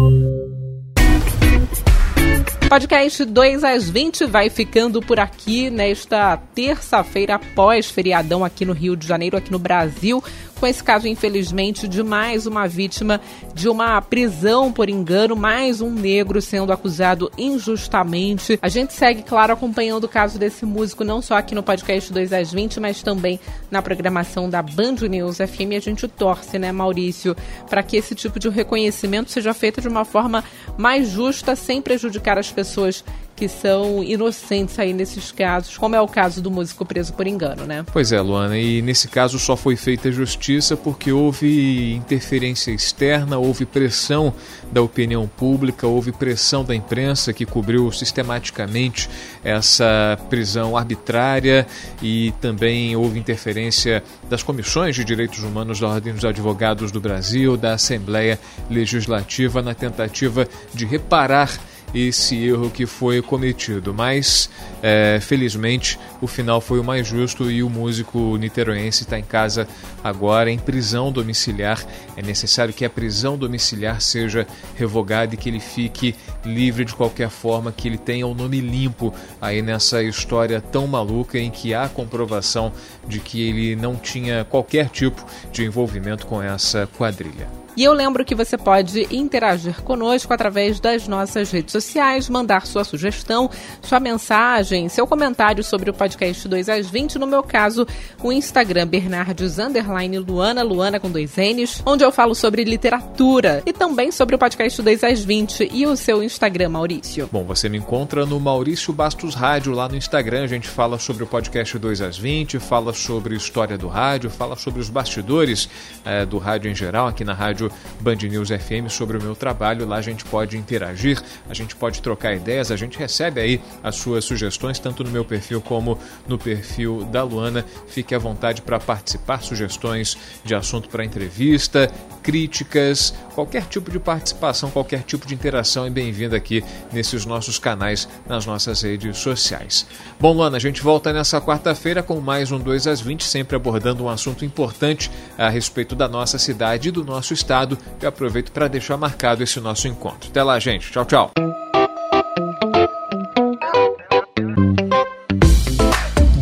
Podcast 2.69 3.25
2 3.25 3.65
às 3.65 3.91
20 3.91 4.27
vai 4.27 4.51
ficando 4.51 5.01
por 5.01 5.21
aqui 5.21 5.71
nesta 5.71 6.37
terça-feira 6.55 7.37
após 7.37 7.91
feriadão 7.91 8.45
aqui 8.45 8.65
no 8.65 8.73
Rio 8.73 8.97
de 8.97 9.07
Janeiro, 9.07 9.37
aqui 9.37 9.53
no 9.53 9.59
Brasil 9.59 10.25
com 10.59 10.67
esse 10.67 10.83
caso, 10.83 11.07
infelizmente, 11.07 11.87
de 11.87 12.03
mais 12.03 12.47
uma 12.47 12.67
vítima 12.67 13.21
de 13.55 13.69
uma 13.69 14.01
prisão 14.01 14.73
por 14.73 14.89
engano, 14.89 15.37
mais 15.37 15.81
um 15.81 15.91
negro 15.91 16.41
sendo 16.41 16.73
acusado 16.73 17.31
injustamente. 17.37 18.59
A 18.63 18.69
gente 18.69 18.93
segue, 18.93 19.23
claro, 19.23 19.53
acompanhando 19.53 20.05
o 20.05 20.09
caso 20.09 20.39
desse 20.39 20.65
músico, 20.65 21.05
não 21.05 21.21
só 21.21 21.37
aqui 21.37 21.55
no 21.55 21.63
podcast 21.63 22.13
2 22.13 22.33
às 22.33 22.53
20, 22.53 22.81
mas 22.81 23.03
também 23.03 23.39
na 23.71 23.83
programação 23.83 24.49
da 24.49 24.63
Band 24.63 25.09
News 25.09 25.39
FM. 25.39 25.77
A 25.77 25.81
gente 25.81 26.09
torce, 26.09 26.59
né, 26.59 26.73
Maurício, 26.73 27.37
para 27.69 27.83
que 27.83 27.97
esse 27.97 28.15
tipo 28.15 28.39
de 28.39 28.49
reconhecimento 28.49 29.31
seja 29.31 29.53
feito 29.53 29.81
de 29.81 29.89
uma 29.89 30.05
forma 30.05 30.45
mais 30.77 31.09
justa, 31.09 31.57
sem 31.57 31.81
prejudicar 31.81 32.39
as 32.39 32.51
pessoas 32.51 33.05
que 33.45 33.49
são 33.49 34.03
inocentes 34.03 34.79
aí 34.79 34.95
nesses 34.95 35.31
casos, 35.31 35.77
como 35.77 35.95
é 35.95 36.01
o 36.01 36.09
caso 36.09 36.41
do 36.41 36.51
músico 36.51 36.83
preso 36.87 37.13
por 37.13 37.27
engano, 37.27 37.67
né? 37.67 37.85
Pois 37.93 38.11
é, 38.11 38.19
Luana, 38.19 38.57
e 38.57 38.81
nesse 38.81 39.07
caso 39.07 39.39
só 39.39 39.55
foi 39.55 39.77
feita 39.77 40.11
justiça 40.11 40.79
porque 40.79 41.13
houve 41.13 41.93
interferência 41.93 42.71
externa, 42.71 43.37
houve 43.37 43.67
pressão 43.67 44.33
da 44.73 44.81
opinião 44.81 45.29
pública, 45.29 45.87
houve 45.87 46.11
pressão 46.11 46.65
da 46.65 46.75
imprensa 46.75 47.35
que 47.35 47.45
cobriu 47.45 47.93
sistematicamente 47.93 49.11
essa 49.45 50.19
prisão 50.31 50.75
arbitrária 50.75 51.67
e 52.01 52.33
também 52.41 52.97
houve 52.97 53.19
interferência 53.19 54.03
das 54.31 54.43
comissões 54.43 54.97
de 54.97 55.05
direitos 55.05 55.41
humanos 55.41 55.81
da 55.81 55.89
Ordem 55.89 56.15
dos 56.15 56.25
Advogados 56.25 56.91
do 56.91 56.99
Brasil, 56.99 57.59
da 57.59 57.75
Assembleia 57.75 58.41
Legislativa 58.71 59.61
na 59.61 59.75
tentativa 59.75 60.49
de 60.73 60.87
reparar 60.87 61.51
esse 61.95 62.37
erro 62.45 62.71
que 62.71 62.87
foi 62.87 63.23
cometido. 63.23 63.95
Mas, 63.95 64.51
é, 64.83 65.19
felizmente, 65.21 65.99
o 66.21 66.27
final 66.27 66.61
foi 66.61 66.81
o 66.81 66.85
mais 66.85 67.07
justo 67.07 67.51
e 67.51 67.63
o 67.63 67.71
músico 67.71 68.37
niteroense 68.37 69.05
está 69.05 69.19
em 69.19 69.23
casa 69.23 69.69
agora, 70.03 70.51
em 70.51 70.59
prisão 70.59 71.13
domiciliar. 71.13 71.85
É 72.17 72.23
necessário 72.23 72.75
que 72.75 72.85
a 72.85 72.91
prisão 72.91 73.39
domiciliar 73.39 74.01
seja 74.01 74.47
revogada 74.75 75.35
e 75.35 75.37
que 75.37 75.49
ele 75.49 75.61
fique 75.61 76.15
livre 76.45 76.85
de 76.85 76.95
qualquer 76.95 77.31
forma, 77.31 77.73
que 77.73 77.87
ele 77.87 77.99
tenha 77.99 78.27
o 78.27 78.33
um 78.33 78.35
nome 78.35 78.61
limpo 78.61 79.15
aí 79.41 79.63
nessa 79.63 80.03
história 80.03 80.61
tão 80.61 80.87
maluca 80.87 81.39
em 81.39 81.51
que 81.51 81.73
há 81.75 81.89
comprovação 81.89 82.73
de 83.07 83.21
que 83.21 83.41
ele 83.41 83.77
não 83.77 83.97
tinha 83.97 84.45
qualquer 84.45 84.89
tipo 84.89 85.25
de 85.53 85.65
envolvimento 85.65 86.27
com 86.27 86.43
essa 86.43 86.89
quadrilha. 86.99 87.64
E 87.77 87.83
eu 87.83 87.93
lembro 87.93 88.25
que 88.25 88.37
você 88.37 88.57
pode 88.57 89.09
interagir 89.11 89.83
conosco 89.83 90.33
através 90.33 90.79
das 90.79 91.09
nossas 91.09 91.51
redes 91.51 91.73
sociais, 91.73 92.29
mandar 92.29 92.67
sua 92.67 92.85
sugestão, 92.85 93.51
sua 93.83 93.99
mensagem, 93.99 94.89
seu 94.89 95.09
comentário 95.09 95.65
sobre 95.65 95.91
o 95.91 95.93
podcast 95.93 96.47
2 96.47 96.69
às 96.69 96.89
20. 96.89 97.19
No 97.19 97.27
meu 97.27 97.43
caso, 97.43 97.85
o 98.23 98.31
Instagram 98.31 98.87
Bernardes 98.87 99.59
Underline 99.59 100.21
Luana, 100.21 100.63
Luana 100.63 101.01
com 101.01 101.11
dois 101.11 101.33
N's, 101.37 101.83
onde 101.85 102.05
eu 102.05 102.13
falo 102.13 102.33
sobre 102.33 102.63
literatura 102.63 103.61
e 103.67 103.73
também 103.73 104.13
sobre 104.13 104.37
o 104.37 104.39
podcast 104.39 104.81
2 104.81 105.03
às 105.03 105.25
20 105.25 105.69
e 105.73 105.85
o 105.85 105.97
seu 105.97 106.23
Instagram, 106.23 106.69
Maurício. 106.69 107.29
Bom, 107.33 107.43
você 107.43 107.69
me 107.69 107.79
encontra 107.79 108.25
no 108.25 108.39
Maurício 108.39 108.93
Bastos 108.93 109.35
Rádio 109.35 109.73
lá 109.73 109.89
no 109.89 109.97
Instagram. 109.97 110.45
A 110.45 110.49
gente 110.49 110.69
fala 110.69 110.97
sobre 110.97 111.25
o 111.25 111.27
podcast 111.27 111.77
2 111.77 112.01
às 112.03 112.17
20, 112.17 112.61
fala 112.61 112.93
sobre 112.93 113.35
história 113.35 113.77
do 113.77 113.89
rádio, 113.89 114.31
fala 114.31 114.55
sobre 114.55 114.81
os 114.81 114.89
bastidores 114.89 115.69
é, 116.05 116.25
do 116.25 116.39
rádio 116.39 116.71
em 116.71 116.75
geral, 116.75 117.09
aqui 117.09 117.25
na 117.25 117.35
rádio 117.35 117.64
rádio 117.65 117.73
Band 118.01 118.17
News 118.17 118.49
FM 118.49 118.89
sobre 118.89 119.17
o 119.17 119.23
meu 119.23 119.35
trabalho. 119.35 119.87
Lá 119.87 119.97
a 119.97 120.03
gente 120.03 120.25
pode 120.25 120.57
interagir, 120.57 121.21
a 121.49 121.55
gente 121.55 121.75
pode 121.77 122.03
trocar 122.03 122.35
ideias, 122.35 122.71
a 122.71 122.77
gente 122.77 122.99
recebe 122.99 123.41
aí 123.41 123.61
as 123.83 123.97
suas 123.97 124.25
sugestões, 124.25 124.79
tanto 124.79 125.05
no 125.05 125.11
meu 125.11 125.25
perfil 125.25 125.61
como 125.61 125.99
no 126.27 126.39
perfil 126.39 127.05
da 127.05 127.23
Luana. 127.23 127.65
Fique 127.87 128.15
à 128.15 128.19
vontade 128.19 128.63
para 128.63 128.79
participar, 128.79 129.43
sugestões 129.43 130.17
de 130.45 130.55
assunto 130.55 130.89
para 130.89 131.05
entrevista, 131.05 131.91
críticas, 132.25 133.15
qualquer 133.35 133.67
tipo 133.67 133.91
de 133.91 133.99
participação, 133.99 134.71
qualquer 134.71 135.03
tipo 135.03 135.27
de 135.27 135.35
interação 135.35 135.85
é 135.85 135.91
bem-vinda 135.91 136.35
aqui 136.35 136.65
nesses 136.91 137.27
nossos 137.27 137.59
canais, 137.59 138.09
nas 138.27 138.47
nossas 138.47 138.81
redes 138.81 139.19
sociais. 139.19 139.87
Bom, 140.19 140.33
Luana, 140.33 140.57
a 140.57 140.61
gente 140.61 140.81
volta 140.81 141.13
nessa 141.13 141.39
quarta-feira 141.39 142.03
com 142.03 142.19
mais 142.21 142.51
um 142.51 142.59
2 142.59 142.87
às 142.87 143.01
20, 143.03 143.23
sempre 143.23 143.55
abordando 143.55 144.05
um 144.05 144.09
assunto 144.09 144.43
importante 144.43 145.11
a 145.37 145.51
respeito 145.51 145.95
da 145.95 146.09
nossa 146.09 146.39
cidade 146.39 146.89
e 146.89 146.93
do 146.93 147.05
nosso 147.05 147.35
estado. 147.35 147.77
Eu 148.01 148.09
aproveito 148.09 148.51
para 148.51 148.69
deixar 148.69 148.97
marcado 148.97 149.43
esse 149.43 149.61
nosso 149.61 149.87
encontro. 149.87 150.31
Até 150.31 150.43
lá, 150.43 150.59
gente. 150.59 150.91
Tchau, 150.91 151.05
tchau. 151.05 151.31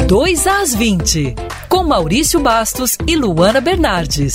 2 0.06 0.46
às 0.46 0.74
20, 0.74 1.34
com 1.68 1.82
Maurício 1.82 2.38
Bastos 2.38 2.96
e 3.06 3.16
Luana 3.16 3.60
Bernardes. 3.60 4.34